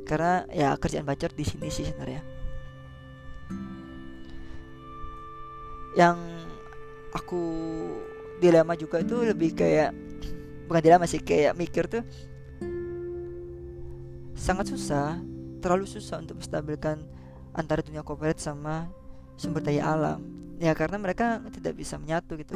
Karena 0.06 0.46
ya 0.48 0.72
kerjaan 0.78 1.04
bacor 1.04 1.34
di 1.34 1.44
sini 1.44 1.68
sih 1.68 1.84
sebenarnya. 1.84 2.22
Yang 5.98 6.16
aku 7.12 7.42
dilema 8.38 8.76
juga 8.78 9.02
itu 9.02 9.20
lebih 9.20 9.56
kayak 9.56 9.90
bukan 10.70 10.82
dilema 10.84 11.04
sih 11.08 11.20
kayak 11.20 11.56
mikir 11.56 11.88
tuh 11.88 12.04
sangat 14.36 14.68
susah 14.68 15.16
terlalu 15.66 15.90
susah 15.90 16.22
untuk 16.22 16.38
menstabilkan 16.38 17.02
antara 17.50 17.82
dunia 17.82 18.06
corporate 18.06 18.38
sama 18.38 18.86
sumber 19.34 19.66
daya 19.66 19.82
alam. 19.90 20.22
Ya 20.62 20.70
karena 20.78 20.94
mereka 21.02 21.42
tidak 21.50 21.74
bisa 21.74 21.98
menyatu 21.98 22.38
gitu. 22.38 22.54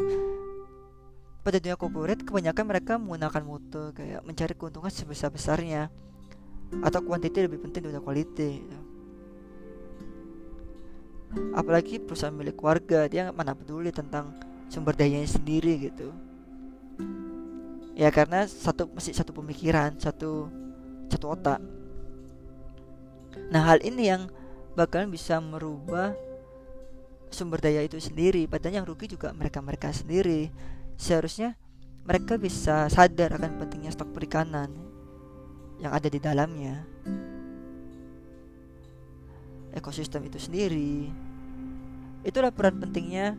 Pada 1.43 1.59
dunia 1.59 1.75
corporate 1.75 2.23
kebanyakan 2.23 2.65
mereka 2.71 3.03
menggunakan 3.03 3.43
mutu 3.43 3.91
kayak 3.99 4.23
mencari 4.23 4.55
keuntungan 4.55 4.95
sebesar 4.95 5.35
besarnya 5.35 5.91
atau 6.87 7.03
kuantiti 7.03 7.43
lebih 7.43 7.59
penting 7.59 7.91
daripada 7.91 8.07
quality 8.07 8.51
gitu. 8.63 8.79
apalagi 11.55 12.03
perusahaan 12.03 12.35
milik 12.35 12.59
warga 12.59 13.07
dia 13.07 13.31
mana 13.31 13.55
peduli 13.55 13.95
tentang 13.95 14.35
sumber 14.67 14.99
dayanya 14.99 15.31
sendiri 15.31 15.91
gitu. 15.91 16.11
Ya 17.95 18.11
karena 18.11 18.51
satu 18.51 18.91
masih 18.91 19.15
satu 19.15 19.31
pemikiran 19.31 19.95
satu 19.95 20.51
satu 21.07 21.27
otak 21.31 21.63
nah 23.51 23.67
hal 23.67 23.83
ini 23.83 24.09
yang 24.09 24.31
bakalan 24.79 25.11
bisa 25.11 25.43
merubah 25.43 26.15
sumber 27.31 27.63
daya 27.63 27.87
itu 27.87 27.99
sendiri. 28.03 28.45
Padahal 28.51 28.83
yang 28.83 28.87
rugi 28.87 29.07
juga 29.11 29.31
mereka 29.35 29.63
mereka 29.63 29.95
sendiri. 29.95 30.51
Seharusnya 30.99 31.55
mereka 32.05 32.37
bisa 32.37 32.91
sadar 32.91 33.39
akan 33.39 33.61
pentingnya 33.63 33.95
stok 33.95 34.11
perikanan 34.13 34.69
yang 35.79 35.95
ada 35.95 36.11
di 36.11 36.19
dalamnya. 36.19 36.85
Ekosistem 39.71 40.27
itu 40.27 40.43
sendiri. 40.43 41.09
Itulah 42.27 42.51
peran 42.53 42.83
pentingnya 42.83 43.39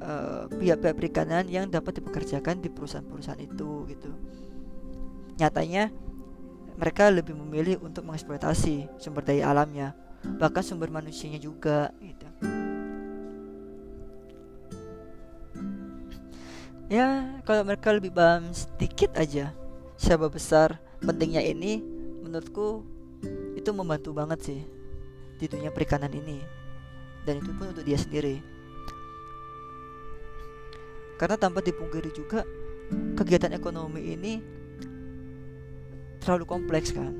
uh, 0.00 0.46
pihak-pihak 0.48 0.96
perikanan 0.96 1.44
yang 1.50 1.68
dapat 1.68 2.00
dipekerjakan 2.00 2.62
di 2.62 2.70
perusahaan-perusahaan 2.70 3.42
itu 3.42 3.84
gitu. 3.90 4.10
Nyatanya 5.36 5.90
mereka 6.74 7.10
lebih 7.10 7.34
memilih 7.38 7.78
untuk 7.82 8.02
mengeksploitasi 8.06 8.90
sumber 8.98 9.22
daya 9.22 9.50
alamnya 9.50 9.94
bahkan 10.40 10.64
sumber 10.64 10.88
manusianya 10.88 11.38
juga 11.38 11.92
gitu. 12.00 12.26
Ya 16.92 17.40
kalau 17.48 17.64
mereka 17.64 17.92
lebih 17.96 18.12
paham 18.12 18.52
sedikit 18.52 19.16
aja 19.16 19.52
seberapa 19.96 20.36
besar 20.36 20.76
pentingnya 21.00 21.40
ini 21.40 21.80
menurutku 22.20 22.84
itu 23.56 23.70
membantu 23.72 24.12
banget 24.12 24.40
sih 24.44 24.60
di 25.40 25.46
dunia 25.48 25.72
perikanan 25.72 26.12
ini. 26.12 26.40
Dan 27.24 27.40
itu 27.40 27.56
pun 27.56 27.72
untuk 27.72 27.88
dia 27.88 27.96
sendiri. 27.96 28.36
Karena 31.16 31.40
tanpa 31.40 31.64
dipungkiri 31.64 32.12
juga 32.12 32.44
kegiatan 33.16 33.56
ekonomi 33.56 34.12
ini 34.12 34.44
terlalu 36.24 36.48
kompleks 36.48 36.90
kan 36.96 37.12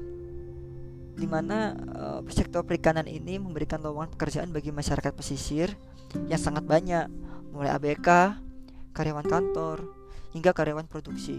di 1.14 1.30
mana 1.30 1.78
uh, 1.94 2.20
sektor 2.26 2.66
perikanan 2.66 3.06
ini 3.06 3.38
memberikan 3.38 3.78
lowongan 3.78 4.10
pekerjaan 4.18 4.50
bagi 4.50 4.74
masyarakat 4.74 5.14
pesisir 5.14 5.70
yang 6.26 6.42
sangat 6.42 6.66
banyak 6.66 7.06
mulai 7.54 7.70
ABK, 7.70 8.34
karyawan 8.90 9.22
kantor, 9.22 9.86
hingga 10.34 10.50
karyawan 10.50 10.90
produksi. 10.90 11.38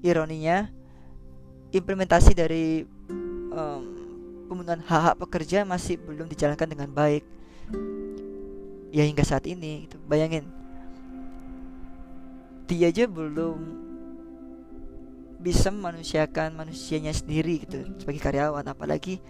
Ironinya, 0.00 0.72
implementasi 1.68 2.32
dari 2.32 2.88
um, 3.52 3.82
pemenuhan 4.48 4.80
hak-hak 4.80 5.20
pekerja 5.20 5.68
masih 5.68 6.00
belum 6.00 6.28
dijalankan 6.28 6.68
dengan 6.68 6.88
baik 6.92 7.24
ya 8.94 9.02
hingga 9.02 9.26
saat 9.26 9.48
ini 9.50 9.90
gitu. 9.90 9.98
bayangin 10.06 10.46
dia 12.70 12.88
aja 12.94 13.10
belum 13.10 13.83
bisa 15.44 15.68
memanusiakan 15.68 16.56
manusianya 16.56 17.12
sendiri 17.12 17.68
gitu 17.68 17.84
sebagai 18.00 18.24
karyawan 18.24 18.64
apalagi 18.64 19.20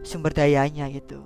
sumber 0.00 0.32
dayanya 0.32 0.88
gitu. 0.88 1.20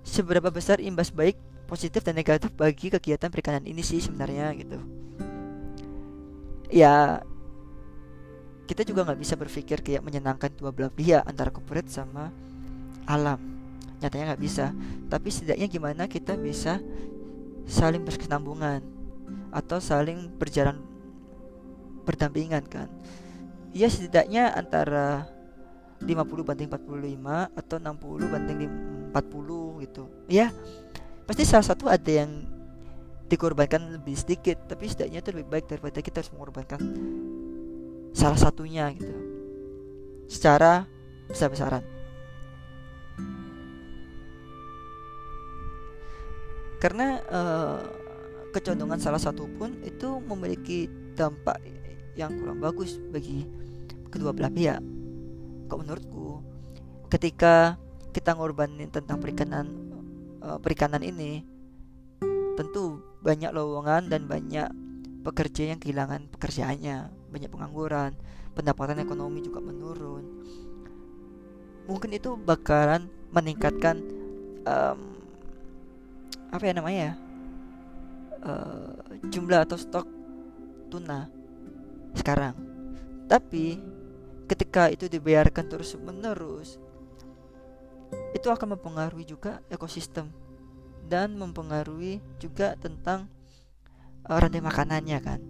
Seberapa 0.00 0.48
besar 0.48 0.80
imbas 0.80 1.12
baik 1.12 1.36
positif 1.68 2.00
dan 2.00 2.16
negatif 2.16 2.48
bagi 2.56 2.88
kegiatan 2.88 3.28
perikanan 3.28 3.68
ini 3.68 3.84
sih 3.84 4.00
sebenarnya 4.00 4.48
gitu. 4.56 4.80
Ya 6.72 7.20
kita 8.64 8.88
juga 8.88 9.04
nggak 9.04 9.20
bisa 9.20 9.36
berpikir 9.36 9.84
kayak 9.84 10.00
menyenangkan 10.00 10.48
dua 10.56 10.72
belah 10.72 10.88
pihak 10.88 11.20
antara 11.28 11.52
corporate 11.52 11.92
sama 11.92 12.32
alam. 13.04 13.36
Nyatanya 14.00 14.32
nggak 14.32 14.42
bisa. 14.42 14.72
Tapi 15.12 15.28
setidaknya 15.28 15.68
gimana 15.68 16.08
kita 16.08 16.32
bisa 16.40 16.80
saling 17.68 18.00
berkesinambungan 18.00 18.97
atau 19.50 19.78
saling 19.80 20.28
berjalan 20.36 20.80
berdampingan 22.04 22.64
kan. 22.68 22.88
Ya 23.76 23.92
setidaknya 23.92 24.52
antara 24.56 25.28
50 26.00 26.46
banding 26.46 26.68
45 26.70 27.58
atau 27.58 27.76
60 27.76 28.32
banding 28.32 28.60
40 29.12 29.84
gitu. 29.84 30.04
Ya 30.30 30.54
pasti 31.28 31.44
salah 31.44 31.66
satu 31.66 31.90
ada 31.90 32.08
yang 32.08 32.48
dikorbankan 33.28 34.00
lebih 34.00 34.16
sedikit 34.16 34.56
tapi 34.64 34.88
setidaknya 34.88 35.20
itu 35.20 35.30
lebih 35.36 35.48
baik 35.52 35.66
daripada 35.68 36.00
kita 36.00 36.24
harus 36.24 36.32
mengorbankan 36.32 36.80
salah 38.16 38.40
satunya 38.40 38.88
gitu. 38.96 39.16
Secara 40.28 40.88
besar-besaran. 41.28 41.84
Karena 46.78 47.18
uh, 47.26 47.82
kecondongan 48.54 49.00
salah 49.00 49.20
satu 49.20 49.46
pun 49.58 49.76
itu 49.84 50.20
memiliki 50.24 50.88
dampak 51.14 51.60
yang 52.16 52.34
kurang 52.38 52.58
bagus 52.58 52.98
bagi 53.12 53.46
kedua 54.08 54.34
belah 54.34 54.50
pihak 54.50 54.80
kok 55.68 55.78
menurutku 55.78 56.40
ketika 57.12 57.76
kita 58.10 58.34
ngorbanin 58.34 58.88
tentang 58.88 59.20
perikanan 59.20 59.66
uh, 60.40 60.58
perikanan 60.58 61.04
ini 61.04 61.44
tentu 62.58 62.98
banyak 63.22 63.54
lowongan 63.54 64.10
dan 64.10 64.26
banyak 64.26 64.66
pekerja 65.22 65.74
yang 65.74 65.78
kehilangan 65.78 66.30
pekerjaannya, 66.32 67.12
banyak 67.30 67.50
pengangguran, 67.52 68.16
pendapatan 68.56 69.02
ekonomi 69.02 69.44
juga 69.44 69.60
menurun. 69.60 70.24
Mungkin 71.84 72.10
itu 72.16 72.34
bakalan 72.34 73.06
meningkatkan 73.30 74.00
um, 74.64 74.98
apa 76.48 76.64
ya 76.64 76.72
namanya 76.72 77.08
uh, 78.44 78.94
jumlah 79.28 79.64
atau 79.64 79.78
stok 79.78 80.06
tuna 80.88 81.28
sekarang. 82.16 82.54
Tapi 83.28 83.78
ketika 84.48 84.88
itu 84.88 85.06
dibiarkan 85.06 85.68
terus 85.68 85.94
menerus, 86.00 86.80
itu 88.32 88.48
akan 88.48 88.76
mempengaruhi 88.76 89.28
juga 89.28 89.60
ekosistem 89.68 90.32
dan 91.08 91.36
mempengaruhi 91.36 92.20
juga 92.40 92.76
tentang 92.76 93.28
uh, 94.28 94.38
rantai 94.38 94.64
makanannya 94.64 95.18
kan. 95.20 95.40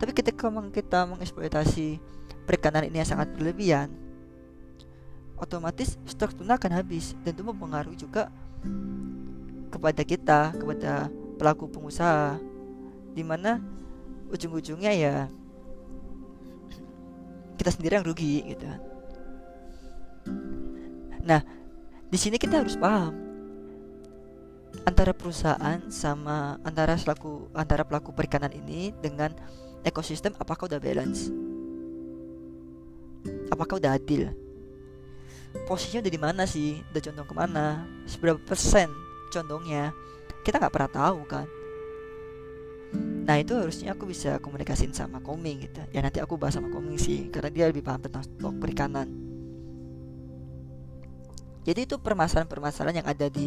Tapi 0.00 0.12
ketika 0.16 0.48
kita 0.72 1.04
mengeksploitasi 1.04 2.00
perikanan 2.48 2.88
ini 2.88 3.04
yang 3.04 3.10
sangat 3.10 3.28
berlebihan, 3.36 3.92
otomatis 5.36 6.00
stok 6.08 6.36
tuna 6.36 6.56
akan 6.56 6.72
habis 6.80 7.12
dan 7.20 7.36
itu 7.36 7.44
mempengaruhi 7.44 7.98
juga 8.00 8.32
kepada 9.70 10.02
kita 10.04 10.40
kepada 10.58 11.08
pelaku 11.40 11.72
pengusaha. 11.72 12.36
Di 13.16 13.24
mana 13.24 13.56
ujung-ujungnya 14.28 14.92
ya 14.92 15.14
kita 17.56 17.76
sendiri 17.76 18.00
yang 18.00 18.06
rugi 18.08 18.44
gitu. 18.56 18.68
Nah 21.24 21.40
di 22.08 22.18
sini 22.20 22.40
kita 22.40 22.64
harus 22.64 22.76
paham 22.76 23.12
antara 24.88 25.12
perusahaan 25.12 25.82
sama 25.92 26.56
antara 26.64 26.96
selaku 26.96 27.52
antara 27.52 27.84
pelaku 27.84 28.16
perikanan 28.16 28.54
ini 28.54 28.96
dengan 29.02 29.34
ekosistem 29.84 30.32
apakah 30.40 30.72
udah 30.72 30.80
balance? 30.80 31.28
Apakah 33.52 33.76
udah 33.76 33.98
adil? 33.98 34.32
Posisinya 35.68 36.06
udah 36.06 36.14
di 36.14 36.22
mana 36.22 36.42
sih? 36.46 36.80
Udah 36.94 37.02
condong 37.02 37.28
ke 37.28 37.34
mana 37.36 37.66
seberapa 38.08 38.40
persen 38.40 38.88
condongnya 39.34 39.92
kita 40.40 40.56
nggak 40.60 40.74
pernah 40.74 40.92
tahu 40.92 41.20
kan? 41.28 41.46
Nah 43.30 43.38
itu 43.38 43.54
harusnya 43.54 43.94
aku 43.94 44.10
bisa 44.10 44.42
komunikasiin 44.42 44.90
sama 44.90 45.22
Koming 45.22 45.62
gitu. 45.62 45.78
Ya 45.94 46.02
nanti 46.02 46.18
aku 46.18 46.34
bahas 46.34 46.58
sama 46.58 46.72
Koming 46.72 46.98
sih 46.98 47.30
karena 47.30 47.50
dia 47.52 47.64
lebih 47.70 47.84
paham 47.86 48.02
tentang 48.02 48.26
stok 48.26 48.58
perikanan. 48.58 49.06
Jadi 51.62 51.86
itu 51.86 52.00
permasalahan-permasalahan 52.00 53.04
yang 53.04 53.08
ada 53.08 53.26
di 53.30 53.46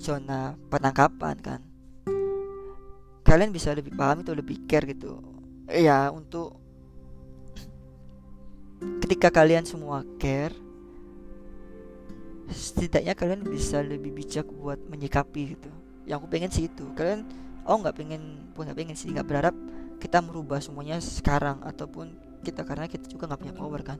zona 0.00 0.56
penangkapan 0.72 1.36
kan? 1.38 1.60
Kalian 3.22 3.54
bisa 3.54 3.70
lebih 3.70 3.94
paham 3.94 4.26
itu 4.26 4.32
lebih 4.34 4.66
care 4.66 4.88
gitu. 4.90 5.22
Ya 5.70 6.10
untuk 6.10 6.58
ketika 9.04 9.30
kalian 9.30 9.68
semua 9.68 10.02
care 10.18 10.56
setidaknya 12.50 13.14
kalian 13.14 13.46
bisa 13.46 13.78
lebih 13.78 14.10
bijak 14.10 14.50
buat 14.50 14.82
menyikapi 14.90 15.54
gitu 15.54 15.70
yang 16.10 16.18
aku 16.18 16.26
pengen 16.26 16.50
sih 16.50 16.66
itu. 16.66 16.90
Kalian 16.98 17.22
oh 17.62 17.78
nggak 17.78 17.94
pengen 17.94 18.50
pun 18.50 18.66
nggak 18.66 18.74
pengen 18.74 18.98
sih 18.98 19.14
nggak 19.14 19.26
berharap 19.30 19.54
kita 20.02 20.18
merubah 20.18 20.58
semuanya 20.58 20.98
sekarang 20.98 21.62
ataupun 21.62 22.18
kita 22.42 22.66
karena 22.66 22.90
kita 22.90 23.06
juga 23.06 23.30
nggak 23.30 23.40
punya 23.46 23.54
power 23.54 23.80
kan. 23.86 23.98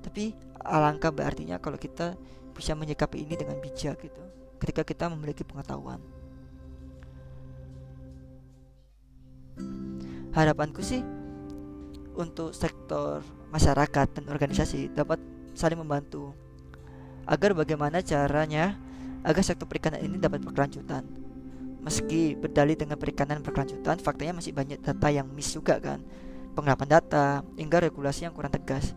Tapi 0.00 0.32
alangkah 0.64 1.12
berartinya 1.12 1.60
kalau 1.60 1.76
kita 1.76 2.16
bisa 2.56 2.72
menyikapi 2.72 3.20
ini 3.20 3.36
dengan 3.36 3.60
bijak 3.60 4.00
gitu 4.00 4.22
ketika 4.56 4.80
kita 4.88 5.04
memiliki 5.12 5.44
pengetahuan. 5.44 6.00
Harapanku 10.32 10.80
sih 10.80 11.04
untuk 12.16 12.56
sektor 12.56 13.20
masyarakat 13.52 14.06
dan 14.18 14.24
organisasi 14.30 14.90
dapat 14.90 15.20
saling 15.54 15.78
membantu 15.78 16.34
agar 17.26 17.54
bagaimana 17.54 18.02
caranya 18.02 18.74
agar 19.22 19.42
sektor 19.46 19.66
perikanan 19.66 20.02
ini 20.02 20.18
dapat 20.18 20.42
berkelanjutan. 20.42 21.23
Meski 21.84 22.32
berdalih 22.32 22.74
dengan 22.74 22.96
perikanan 22.96 23.44
berkelanjutan, 23.44 24.00
faktanya 24.00 24.40
masih 24.40 24.56
banyak 24.56 24.80
data 24.80 25.08
yang 25.12 25.28
miss 25.28 25.52
juga 25.52 25.76
kan. 25.76 26.00
Pengelapan 26.56 26.98
data 26.98 27.44
hingga 27.60 27.84
regulasi 27.84 28.24
yang 28.24 28.32
kurang 28.32 28.50
tegas. 28.50 28.96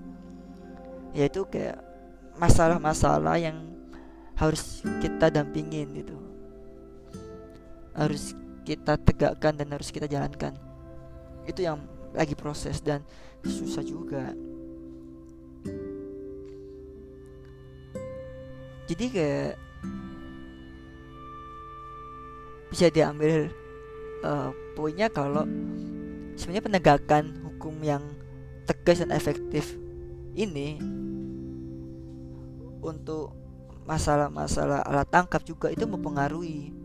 Yaitu 1.11 1.43
kayak 1.51 1.83
masalah-masalah 2.39 3.35
yang 3.35 3.75
harus 4.39 4.81
kita 5.03 5.27
dampingin 5.27 5.91
gitu. 5.99 6.15
Harus 7.91 8.31
kita 8.63 8.95
tegakkan 8.95 9.59
dan 9.59 9.67
harus 9.75 9.91
kita 9.91 10.07
jalankan. 10.07 10.55
Itu 11.43 11.67
yang 11.67 11.83
lagi 12.15 12.33
proses 12.33 12.79
dan 12.79 13.03
susah 13.43 13.83
juga 13.83 14.31
jadi 18.87 19.05
kayak 19.11 19.53
bisa 22.67 22.91
diambil 22.91 23.51
uh, 24.23 24.51
poinnya 24.75 25.07
kalau 25.07 25.47
sebenarnya 26.35 26.65
penegakan 26.67 27.23
hukum 27.47 27.73
yang 27.81 28.03
tegas 28.67 29.01
dan 29.01 29.15
efektif 29.15 29.75
ini 30.37 30.77
untuk 32.83 33.33
masalah-masalah 33.87 34.83
alat 34.83 35.07
tangkap 35.07 35.41
juga 35.47 35.71
itu 35.71 35.87
mempengaruhi 35.87 36.75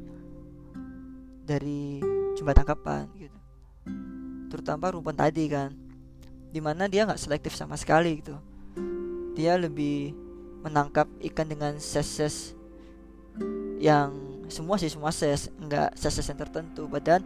dari 1.43 1.99
jumlah 2.39 2.55
tangkapan 2.55 3.11
gitu. 3.19 3.39
Terutama 4.49 4.95
rumpun 4.95 5.17
tadi 5.19 5.51
kan 5.51 5.75
di 6.53 6.61
mana 6.63 6.87
dia 6.87 7.05
nggak 7.05 7.19
selektif 7.19 7.53
sama 7.59 7.75
sekali 7.75 8.23
gitu. 8.23 8.39
Dia 9.35 9.59
lebih 9.59 10.15
menangkap 10.63 11.11
ikan 11.33 11.49
dengan 11.51 11.77
ses-ses 11.83 12.55
yang 13.83 14.32
semua 14.53 14.77
sih 14.77 14.93
semua 14.93 15.09
ses 15.09 15.49
nggak 15.57 15.97
ses-ses 15.97 16.29
yang 16.29 16.39
tertentu. 16.39 16.85
Badan 16.85 17.25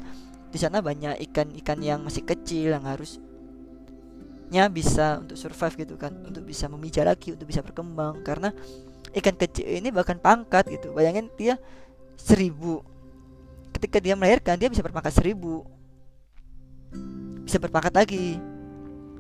di 0.49 0.59
sana 0.63 0.79
banyak 0.79 1.19
ikan-ikan 1.29 1.79
yang 1.83 2.01
masih 2.07 2.23
kecil 2.23 2.71
yang 2.73 2.87
harusnya 2.87 4.71
bisa 4.71 5.19
untuk 5.21 5.35
survive 5.35 5.83
gitu 5.83 5.95
kan. 5.99 6.15
Untuk 6.23 6.47
bisa 6.47 6.71
memijak 6.71 7.05
lagi 7.11 7.35
untuk 7.35 7.51
bisa 7.51 7.67
berkembang. 7.67 8.23
Karena 8.23 8.55
ikan 9.11 9.35
kecil 9.35 9.67
ini 9.67 9.91
bahkan 9.91 10.17
pangkat 10.23 10.71
gitu. 10.71 10.95
Bayangin 10.95 11.27
dia 11.35 11.59
seribu. 12.15 12.87
Ketika 13.75 13.99
dia 13.99 14.15
melahirkan 14.15 14.57
dia 14.57 14.71
bisa 14.71 14.87
berpangkat 14.87 15.13
seribu. 15.13 15.67
Bisa 17.43 17.59
berpangkat 17.59 17.93
lagi. 17.93 18.39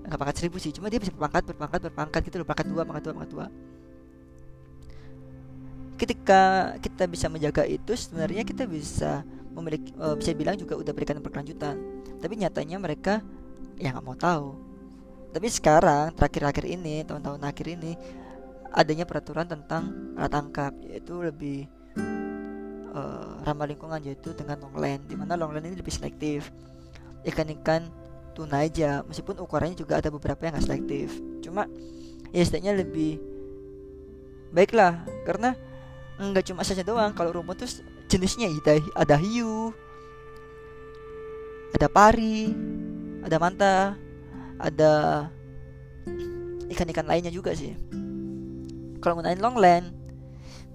Nggak 0.06 0.18
pangkat 0.22 0.36
seribu 0.38 0.56
sih 0.62 0.70
cuma 0.70 0.86
dia 0.86 1.02
bisa 1.02 1.10
berpangkat 1.10 1.42
berpangkat 1.50 1.80
berpangkat 1.90 2.20
gitu 2.30 2.38
loh. 2.40 2.46
Pangkat 2.46 2.70
dua 2.70 2.86
pangkat 2.86 3.02
dua 3.10 3.14
pangkat 3.18 3.32
dua 3.34 3.46
ketika 5.96 6.72
kita 6.80 7.08
bisa 7.08 7.26
menjaga 7.32 7.64
itu 7.64 7.96
sebenarnya 7.96 8.44
kita 8.44 8.68
bisa 8.68 9.24
memiliki 9.56 9.96
uh, 9.96 10.12
bisa 10.12 10.36
bilang 10.36 10.60
juga 10.60 10.76
udah 10.76 10.92
berikan 10.92 11.16
berkelanjutan 11.24 11.80
tapi 12.20 12.36
nyatanya 12.36 12.76
mereka 12.76 13.24
ya 13.76 13.92
nggak 13.92 14.04
mau 14.04 14.16
tahu. 14.16 14.56
Tapi 15.32 15.48
sekarang 15.52 16.16
terakhir-akhir 16.16 16.64
ini 16.64 17.04
tahun-tahun 17.04 17.44
akhir 17.44 17.66
ini 17.76 17.92
adanya 18.72 19.04
peraturan 19.04 19.44
tentang 19.44 20.12
alat 20.16 20.32
tangkap 20.32 20.72
yaitu 20.80 21.20
lebih 21.20 21.68
uh, 22.96 23.44
ramah 23.44 23.68
lingkungan 23.68 24.00
yaitu 24.00 24.32
dengan 24.32 24.64
longland 24.64 25.04
di 25.04 25.14
mana 25.16 25.36
longland 25.36 25.68
ini 25.68 25.76
lebih 25.76 25.92
selektif. 25.92 26.48
Ikan-ikan 27.24 27.92
tuna 28.32 28.64
aja 28.64 29.04
meskipun 29.04 29.40
ukurannya 29.44 29.76
juga 29.76 30.00
ada 30.00 30.08
beberapa 30.08 30.40
yang 30.48 30.56
nggak 30.56 30.66
selektif. 30.72 31.08
Cuma 31.44 31.68
ya 32.32 32.40
setidaknya 32.40 32.80
lebih 32.80 33.20
baiklah 34.56 35.04
karena 35.28 35.52
nggak 36.16 36.48
cuma 36.48 36.64
saja 36.64 36.80
doang 36.80 37.12
kalau 37.12 37.28
rumput 37.28 37.60
tuh 37.60 37.70
jenisnya 38.08 38.48
ada 38.48 38.80
ada 38.96 39.16
hiu 39.20 39.74
ada 41.76 41.92
pari 41.92 42.56
ada 43.20 43.36
manta 43.36 43.98
ada 44.56 44.92
ikan-ikan 46.70 47.06
lainnya 47.06 47.32
juga 47.32 47.52
sih. 47.52 47.76
Kalau 49.02 49.18
nggunain 49.18 49.38
longland 49.38 49.86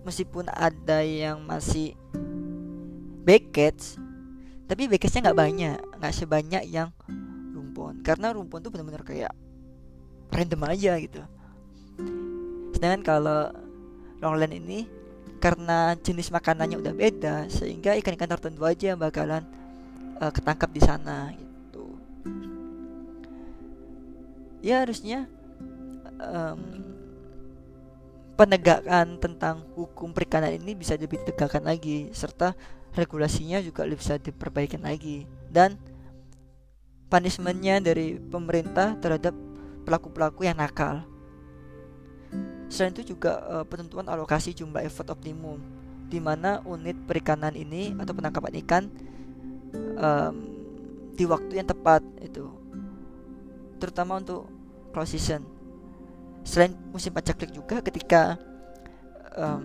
meskipun 0.05 0.49
ada 0.49 1.03
yang 1.03 1.43
masih 1.45 1.93
backcatch 3.21 3.99
tapi 4.65 4.87
backcatchnya 4.87 5.29
nggak 5.29 5.39
banyak 5.39 5.77
nggak 5.99 6.15
sebanyak 6.15 6.63
yang 6.69 6.93
rumpun. 7.55 7.99
Karena 8.05 8.31
rumpun 8.31 8.61
tuh 8.63 8.71
benar-benar 8.71 9.03
kayak 9.03 9.33
random 10.31 10.61
aja 10.69 10.95
gitu. 11.01 11.21
Sedangkan 12.77 13.01
kalau 13.03 13.51
longland 14.23 14.55
ini 14.55 15.00
karena 15.41 15.97
jenis 15.97 16.29
makanannya 16.29 16.77
udah 16.77 16.93
beda 16.93 17.35
sehingga 17.49 17.97
ikan-ikan 17.97 18.29
tertentu 18.29 18.61
aja 18.63 18.93
yang 18.93 18.99
bakalan 19.01 19.41
uh, 20.21 20.29
ketangkap 20.29 20.69
di 20.69 20.81
sana 20.85 21.33
gitu 21.33 21.97
ya 24.61 24.85
harusnya 24.85 25.25
um, 26.21 26.61
penegakan 28.37 29.17
tentang 29.17 29.65
hukum 29.73 30.13
perikanan 30.13 30.53
ini 30.53 30.77
bisa 30.77 30.93
lebih 30.93 31.19
ditegakkan 31.25 31.65
lagi 31.65 32.13
serta 32.13 32.53
regulasinya 32.93 33.57
juga 33.59 33.87
bisa 33.89 34.21
diperbaiki 34.21 34.77
lagi 34.77 35.25
dan 35.49 35.75
punishmentnya 37.11 37.83
dari 37.83 38.15
pemerintah 38.15 38.95
terhadap 39.03 39.35
pelaku-pelaku 39.83 40.47
yang 40.47 40.55
nakal. 40.55 41.03
Selain 42.71 42.95
itu 42.95 43.11
juga 43.11 43.43
uh, 43.51 43.65
penentuan 43.67 44.07
alokasi 44.07 44.55
jumlah 44.55 44.79
effort 44.87 45.11
optimum 45.11 45.59
di 46.07 46.23
mana 46.23 46.63
unit 46.63 46.95
perikanan 47.03 47.51
ini 47.51 47.91
atau 47.99 48.15
penangkapan 48.15 48.53
ikan 48.63 48.83
um, 49.99 50.35
di 51.15 51.27
waktu 51.27 51.59
yang 51.59 51.67
tepat 51.67 51.99
itu 52.23 52.47
terutama 53.75 54.23
untuk 54.23 54.47
close 54.95 55.19
season. 55.19 55.43
Selain 56.47 56.71
musim 56.95 57.11
pacaklik 57.11 57.51
juga 57.51 57.83
ketika 57.83 58.39
um, 59.35 59.63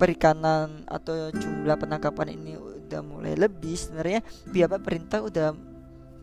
perikanan 0.00 0.88
atau 0.88 1.28
jumlah 1.36 1.76
penangkapan 1.76 2.40
ini 2.40 2.56
udah 2.56 3.04
mulai 3.04 3.36
lebih 3.36 3.76
sebenarnya 3.76 4.24
pihak 4.48 4.72
pemerintah 4.80 5.20
udah 5.20 5.52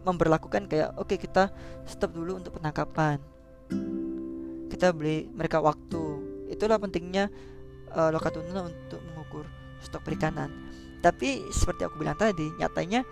memperlakukan 0.01 0.65
kayak 0.65 0.97
oke 0.97 1.13
okay, 1.13 1.21
kita 1.21 1.53
stop 1.85 2.09
dulu 2.17 2.41
untuk 2.41 2.57
penangkapan 2.57 3.21
kita 4.67 4.91
beli 4.91 5.27
mereka 5.31 5.63
waktu. 5.63 6.03
Itulah 6.51 6.79
pentingnya 6.79 7.27
uh, 7.91 8.11
lokatuna 8.11 8.67
untuk 8.67 9.01
mengukur 9.11 9.45
stok 9.83 10.03
perikanan. 10.03 10.51
Tapi 10.99 11.47
seperti 11.53 11.85
aku 11.87 12.01
bilang 12.01 12.17
tadi 12.17 12.47
nyatanya 12.57 13.05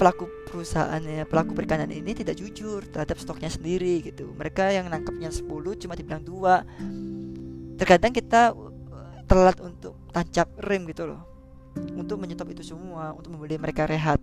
pelaku 0.00 0.24
perusahaannya 0.48 1.28
pelaku 1.28 1.52
perikanan 1.52 1.92
ini 1.92 2.16
tidak 2.16 2.40
jujur 2.40 2.88
terhadap 2.88 3.20
stoknya 3.20 3.52
sendiri 3.52 4.00
gitu. 4.00 4.32
Mereka 4.32 4.72
yang 4.72 4.88
nangkapnya 4.88 5.28
10 5.28 5.44
cuma 5.76 5.92
dibilang 5.92 6.24
dua. 6.24 6.64
Terkadang 7.76 8.12
kita 8.16 8.56
telat 9.28 9.60
untuk 9.60 9.96
tancap 10.08 10.48
rem 10.64 10.88
gitu 10.88 11.04
loh. 11.04 11.20
Untuk 11.94 12.16
menyetop 12.16 12.48
itu 12.50 12.64
semua 12.64 13.12
untuk 13.12 13.30
membeli 13.36 13.60
mereka 13.60 13.86
rehat 13.86 14.18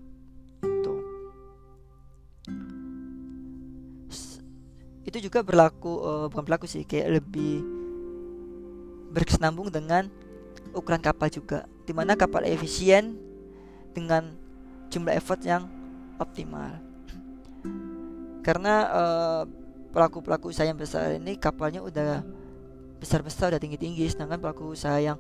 itu 5.17 5.34
juga 5.34 5.41
berlaku 5.41 5.89
uh, 6.06 6.25
bukan 6.30 6.45
berlaku 6.45 6.69
sih 6.69 6.86
kayak 6.86 7.17
lebih 7.17 7.65
berkesinambung 9.10 9.73
dengan 9.73 10.13
ukuran 10.77 11.01
kapal 11.01 11.34
juga. 11.34 11.65
Di 11.89 11.97
mana 11.97 12.13
kapal 12.13 12.45
efisien 12.45 13.17
dengan 13.97 14.38
jumlah 14.93 15.17
effort 15.17 15.41
yang 15.41 15.65
optimal. 16.21 16.77
Karena 18.45 18.75
uh, 18.93 19.43
pelaku-pelaku 19.89 20.53
usaha 20.53 20.69
yang 20.69 20.77
besar 20.77 21.17
ini 21.17 21.34
kapalnya 21.41 21.82
udah 21.82 22.21
besar-besar 23.01 23.49
udah 23.49 23.62
tinggi-tinggi. 23.62 24.06
Sedangkan 24.13 24.38
pelaku 24.38 24.77
usaha 24.77 25.01
yang 25.01 25.17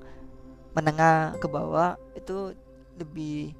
menengah 0.77 1.33
ke 1.41 1.49
bawah 1.49 1.97
itu 2.13 2.53
lebih 3.01 3.57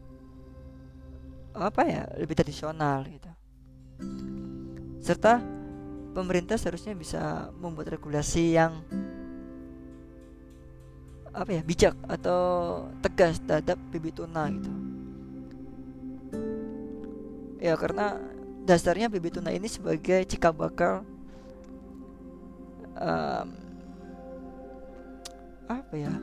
apa 1.58 1.82
ya 1.90 2.06
lebih 2.22 2.38
tradisional 2.38 3.02
gitu. 3.10 3.32
Serta 5.02 5.57
pemerintah 6.18 6.58
seharusnya 6.58 6.98
bisa 6.98 7.54
membuat 7.62 7.94
regulasi 7.94 8.58
yang 8.58 8.82
apa 11.30 11.54
ya 11.54 11.62
bijak 11.62 11.94
atau 12.10 12.42
tegas 13.06 13.38
terhadap 13.46 13.78
bibit 13.94 14.18
tuna 14.18 14.50
gitu. 14.50 14.72
Ya 17.62 17.78
karena 17.78 18.18
dasarnya 18.66 19.14
bibit 19.14 19.38
tuna 19.38 19.54
ini 19.54 19.70
sebagai 19.70 20.26
cikal 20.26 20.58
bakal 20.58 21.06
um, 22.98 23.48
apa 25.70 25.94
ya 25.94 26.14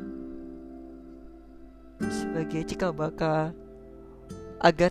sebagai 2.11 2.67
cikal 2.67 2.91
bakal 2.91 3.55
agar 4.59 4.91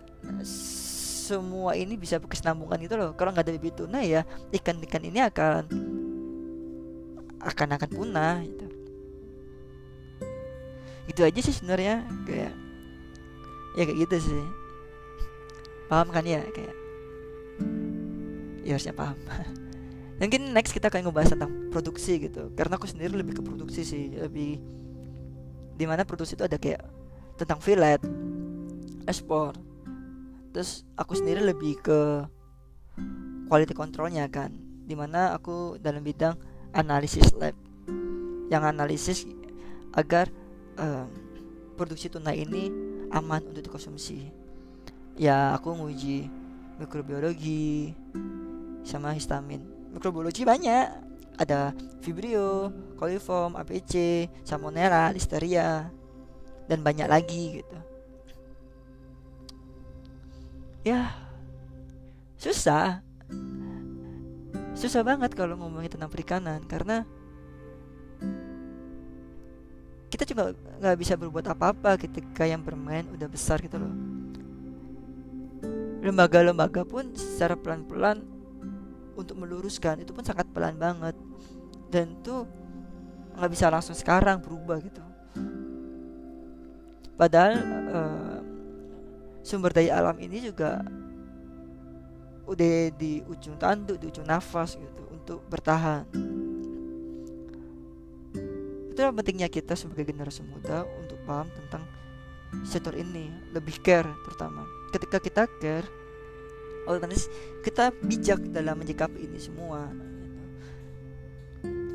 semua 1.24 1.72
ini 1.72 1.96
bisa 1.96 2.20
berkesinambungan 2.20 2.76
gitu 2.84 2.94
loh. 3.00 3.10
Kalau 3.16 3.32
nggak 3.32 3.48
ada 3.48 3.54
bibit 3.56 3.80
tuna 3.80 4.04
ya 4.04 4.28
ikan-ikan 4.52 5.00
ini 5.00 5.24
akan 5.24 5.62
akan 7.40 7.68
akan 7.80 7.88
punah 7.88 8.44
gitu. 8.44 8.66
Itu 11.08 11.20
aja 11.24 11.40
sih 11.40 11.54
sebenarnya 11.56 12.04
kayak 12.28 12.52
ya 13.80 13.82
kayak 13.88 13.98
gitu 14.04 14.16
sih. 14.28 14.44
Paham 15.88 16.12
kan 16.12 16.24
ya 16.28 16.44
kayak 16.52 16.76
ya 18.68 18.76
harusnya 18.76 18.92
paham. 18.92 19.16
Mungkin 20.20 20.52
next 20.52 20.76
kita 20.76 20.92
akan 20.92 21.08
ngebahas 21.08 21.32
tentang 21.32 21.72
produksi 21.72 22.20
gitu. 22.20 22.52
Karena 22.52 22.76
aku 22.76 22.84
sendiri 22.84 23.16
lebih 23.16 23.40
ke 23.40 23.42
produksi 23.42 23.82
sih 23.82 24.12
lebih 24.12 24.60
di 25.74 25.84
mana 25.88 26.06
produksi 26.06 26.38
itu 26.38 26.44
ada 26.46 26.60
kayak 26.60 26.84
tentang 27.34 27.58
fillet 27.58 27.98
ekspor 29.10 29.58
terus 30.54 30.86
aku 30.94 31.18
sendiri 31.18 31.42
lebih 31.42 31.82
ke 31.82 32.22
quality 33.50 33.74
controlnya 33.74 34.30
kan. 34.30 34.54
Di 34.86 34.94
mana 34.94 35.34
aku 35.34 35.76
dalam 35.82 36.06
bidang 36.06 36.38
analisis 36.70 37.34
lab. 37.34 37.58
Yang 38.48 38.62
analisis 38.62 39.18
agar 39.98 40.30
um, 40.78 41.10
produksi 41.74 42.06
tuna 42.06 42.30
ini 42.30 42.70
aman 43.10 43.42
untuk 43.50 43.66
dikonsumsi. 43.66 44.30
Ya 45.18 45.50
aku 45.58 45.74
nguji 45.74 46.30
mikrobiologi 46.78 47.90
sama 48.86 49.10
histamin. 49.10 49.66
Mikrobiologi 49.90 50.46
banyak. 50.46 51.02
Ada 51.34 51.74
Vibrio, 51.98 52.70
coliform, 52.94 53.58
APC, 53.58 54.30
Salmonella, 54.46 55.10
Listeria 55.10 55.90
dan 56.70 56.78
banyak 56.86 57.10
lagi 57.10 57.58
gitu 57.58 57.93
ya 60.84 61.10
susah. 62.36 63.00
Susah 64.76 65.00
banget 65.00 65.32
kalau 65.32 65.56
ngomongin 65.56 65.88
tentang 65.88 66.12
perikanan 66.12 66.60
karena 66.68 67.08
kita 70.12 70.28
juga 70.28 70.54
nggak 70.78 70.98
bisa 71.00 71.18
berbuat 71.18 71.46
apa-apa 71.50 71.98
ketika 71.98 72.46
yang 72.46 72.62
bermain 72.62 73.08
udah 73.10 73.26
besar 73.26 73.58
gitu 73.64 73.80
loh. 73.80 73.94
Lembaga-lembaga 76.04 76.84
pun 76.84 77.16
secara 77.16 77.56
pelan-pelan 77.56 78.22
untuk 79.16 79.40
meluruskan 79.40 80.04
itu 80.04 80.12
pun 80.12 80.22
sangat 80.22 80.46
pelan 80.52 80.76
banget. 80.76 81.16
Dan 81.88 82.20
tuh 82.20 82.44
nggak 83.34 83.50
bisa 83.50 83.72
langsung 83.72 83.96
sekarang 83.96 84.38
berubah 84.38 84.78
gitu. 84.84 85.02
Padahal 87.14 87.54
uh, 87.94 88.33
sumber 89.44 89.76
daya 89.76 90.00
alam 90.00 90.16
ini 90.16 90.40
juga 90.40 90.80
udah 92.48 92.92
di 92.96 93.20
ujung 93.28 93.60
tanduk 93.60 94.00
di 94.00 94.08
ujung 94.08 94.24
nafas 94.24 94.80
gitu 94.80 95.04
untuk 95.12 95.44
bertahan. 95.52 96.08
Itulah 98.94 99.12
pentingnya 99.12 99.52
kita 99.52 99.76
sebagai 99.76 100.08
generasi 100.08 100.40
muda 100.48 100.88
untuk 100.96 101.20
paham 101.28 101.50
tentang 101.52 101.84
sektor 102.64 102.96
ini 102.96 103.28
lebih 103.52 103.76
care 103.84 104.08
terutama. 104.24 104.64
Ketika 104.96 105.20
kita 105.20 105.42
care 105.60 105.88
otomatis 106.88 107.28
kita 107.60 107.92
bijak 108.00 108.40
dalam 108.48 108.80
menyikapi 108.80 109.28
ini 109.28 109.36
semua. 109.36 109.92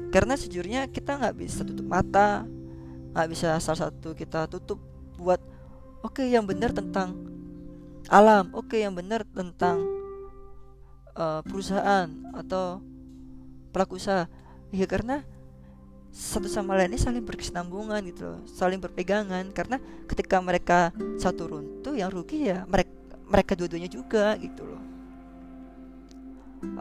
Karena 0.10 0.34
sejujurnya 0.38 0.90
kita 0.90 1.18
nggak 1.18 1.36
bisa 1.38 1.62
tutup 1.66 1.86
mata 1.86 2.46
nggak 3.10 3.30
bisa 3.30 3.58
salah 3.58 3.90
satu 3.90 4.14
kita 4.14 4.46
tutup 4.46 4.78
buat 5.18 5.42
oke 6.06 6.22
okay, 6.22 6.30
yang 6.30 6.46
benar 6.46 6.70
tentang 6.70 7.38
alam 8.08 8.56
oke 8.56 8.72
okay, 8.72 8.88
yang 8.88 8.96
benar 8.96 9.28
tentang 9.28 9.84
uh, 11.20 11.42
perusahaan 11.44 12.08
atau 12.32 12.80
pelaku 13.76 14.00
usaha. 14.00 14.26
Ya 14.72 14.86
karena 14.86 15.26
satu 16.10 16.50
sama 16.50 16.74
lain 16.74 16.94
ini 16.94 17.00
saling 17.02 17.22
berkesinambungan 17.22 18.02
gitu 18.10 18.24
loh 18.24 18.42
saling 18.48 18.80
berpegangan. 18.80 19.52
Karena 19.52 19.78
ketika 20.08 20.40
mereka 20.40 20.96
satu 21.20 21.52
runtuh 21.52 21.94
yang 21.98 22.10
rugi 22.10 22.50
ya 22.50 22.64
mereka 22.66 22.94
mereka 23.30 23.52
dua-duanya 23.54 23.90
juga 23.92 24.40
gitu 24.40 24.64
loh. 24.66 24.82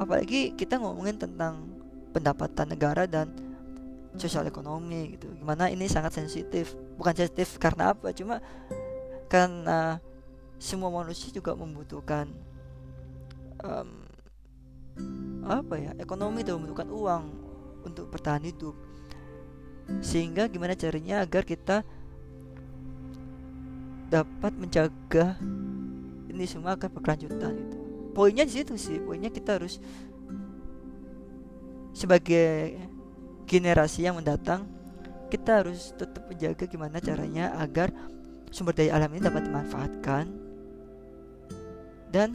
Apalagi 0.00 0.56
kita 0.56 0.80
ngomongin 0.80 1.18
tentang 1.20 1.66
pendapatan 2.10 2.66
negara 2.72 3.04
dan 3.04 3.30
sosial 4.16 4.48
ekonomi 4.48 5.14
gitu. 5.14 5.30
Gimana 5.38 5.68
ini 5.70 5.86
sangat 5.86 6.16
sensitif. 6.16 6.74
Bukan 6.96 7.14
sensitif 7.14 7.60
karena 7.60 7.92
apa 7.94 8.10
cuma 8.16 8.40
karena 9.28 10.00
semua 10.58 10.90
manusia 10.90 11.30
juga 11.30 11.54
membutuhkan 11.54 12.30
um, 13.62 13.90
apa 15.46 15.74
ya 15.78 15.90
ekonomi 16.02 16.42
itu 16.42 16.52
membutuhkan 16.54 16.90
uang 16.90 17.24
untuk 17.86 18.10
bertahan 18.10 18.44
hidup. 18.44 18.74
Sehingga 20.04 20.52
gimana 20.52 20.76
caranya 20.76 21.24
agar 21.24 21.48
kita 21.48 21.80
dapat 24.08 24.52
menjaga 24.56 25.36
ini 26.32 26.48
semua 26.48 26.76
akan 26.80 26.88
berkelanjutan 26.96 27.52
itu 27.60 27.78
poinnya 28.16 28.48
di 28.48 28.52
situ 28.56 28.74
sih 28.80 28.96
poinnya 29.04 29.28
kita 29.28 29.60
harus 29.60 29.76
sebagai 31.92 32.80
generasi 33.44 34.08
yang 34.08 34.16
mendatang 34.16 34.64
kita 35.28 35.60
harus 35.60 35.92
tetap 35.92 36.24
menjaga 36.24 36.64
gimana 36.64 37.04
caranya 37.04 37.52
agar 37.60 37.92
sumber 38.48 38.72
daya 38.72 38.96
alam 38.96 39.12
ini 39.12 39.20
dapat 39.20 39.44
dimanfaatkan 39.44 40.24
dan 42.08 42.34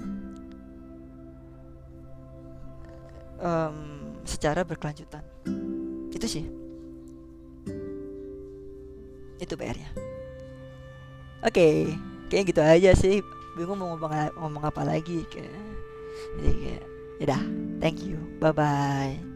um, 3.41 3.77
secara 4.23 4.63
berkelanjutan. 4.63 5.23
Itu 6.13 6.27
sih. 6.29 6.45
Itu 9.41 9.59
PR-nya 9.59 10.13
oke 11.43 11.51
okay, 11.51 11.75
kayak 12.31 12.45
gitu 12.55 12.61
aja 12.63 12.91
sih. 12.95 13.19
Bingung 13.53 13.77
mau 13.77 13.93
ngomong 13.93 14.33
ngomong 14.39 14.63
apa 14.65 14.81
lagi 14.81 15.21
kayak 15.29 15.51
jadi 16.41 16.51
kayak 16.57 16.83
ya 17.21 17.37
thank 17.83 18.01
you. 18.01 18.17
Bye 18.41 18.55
bye 18.55 19.32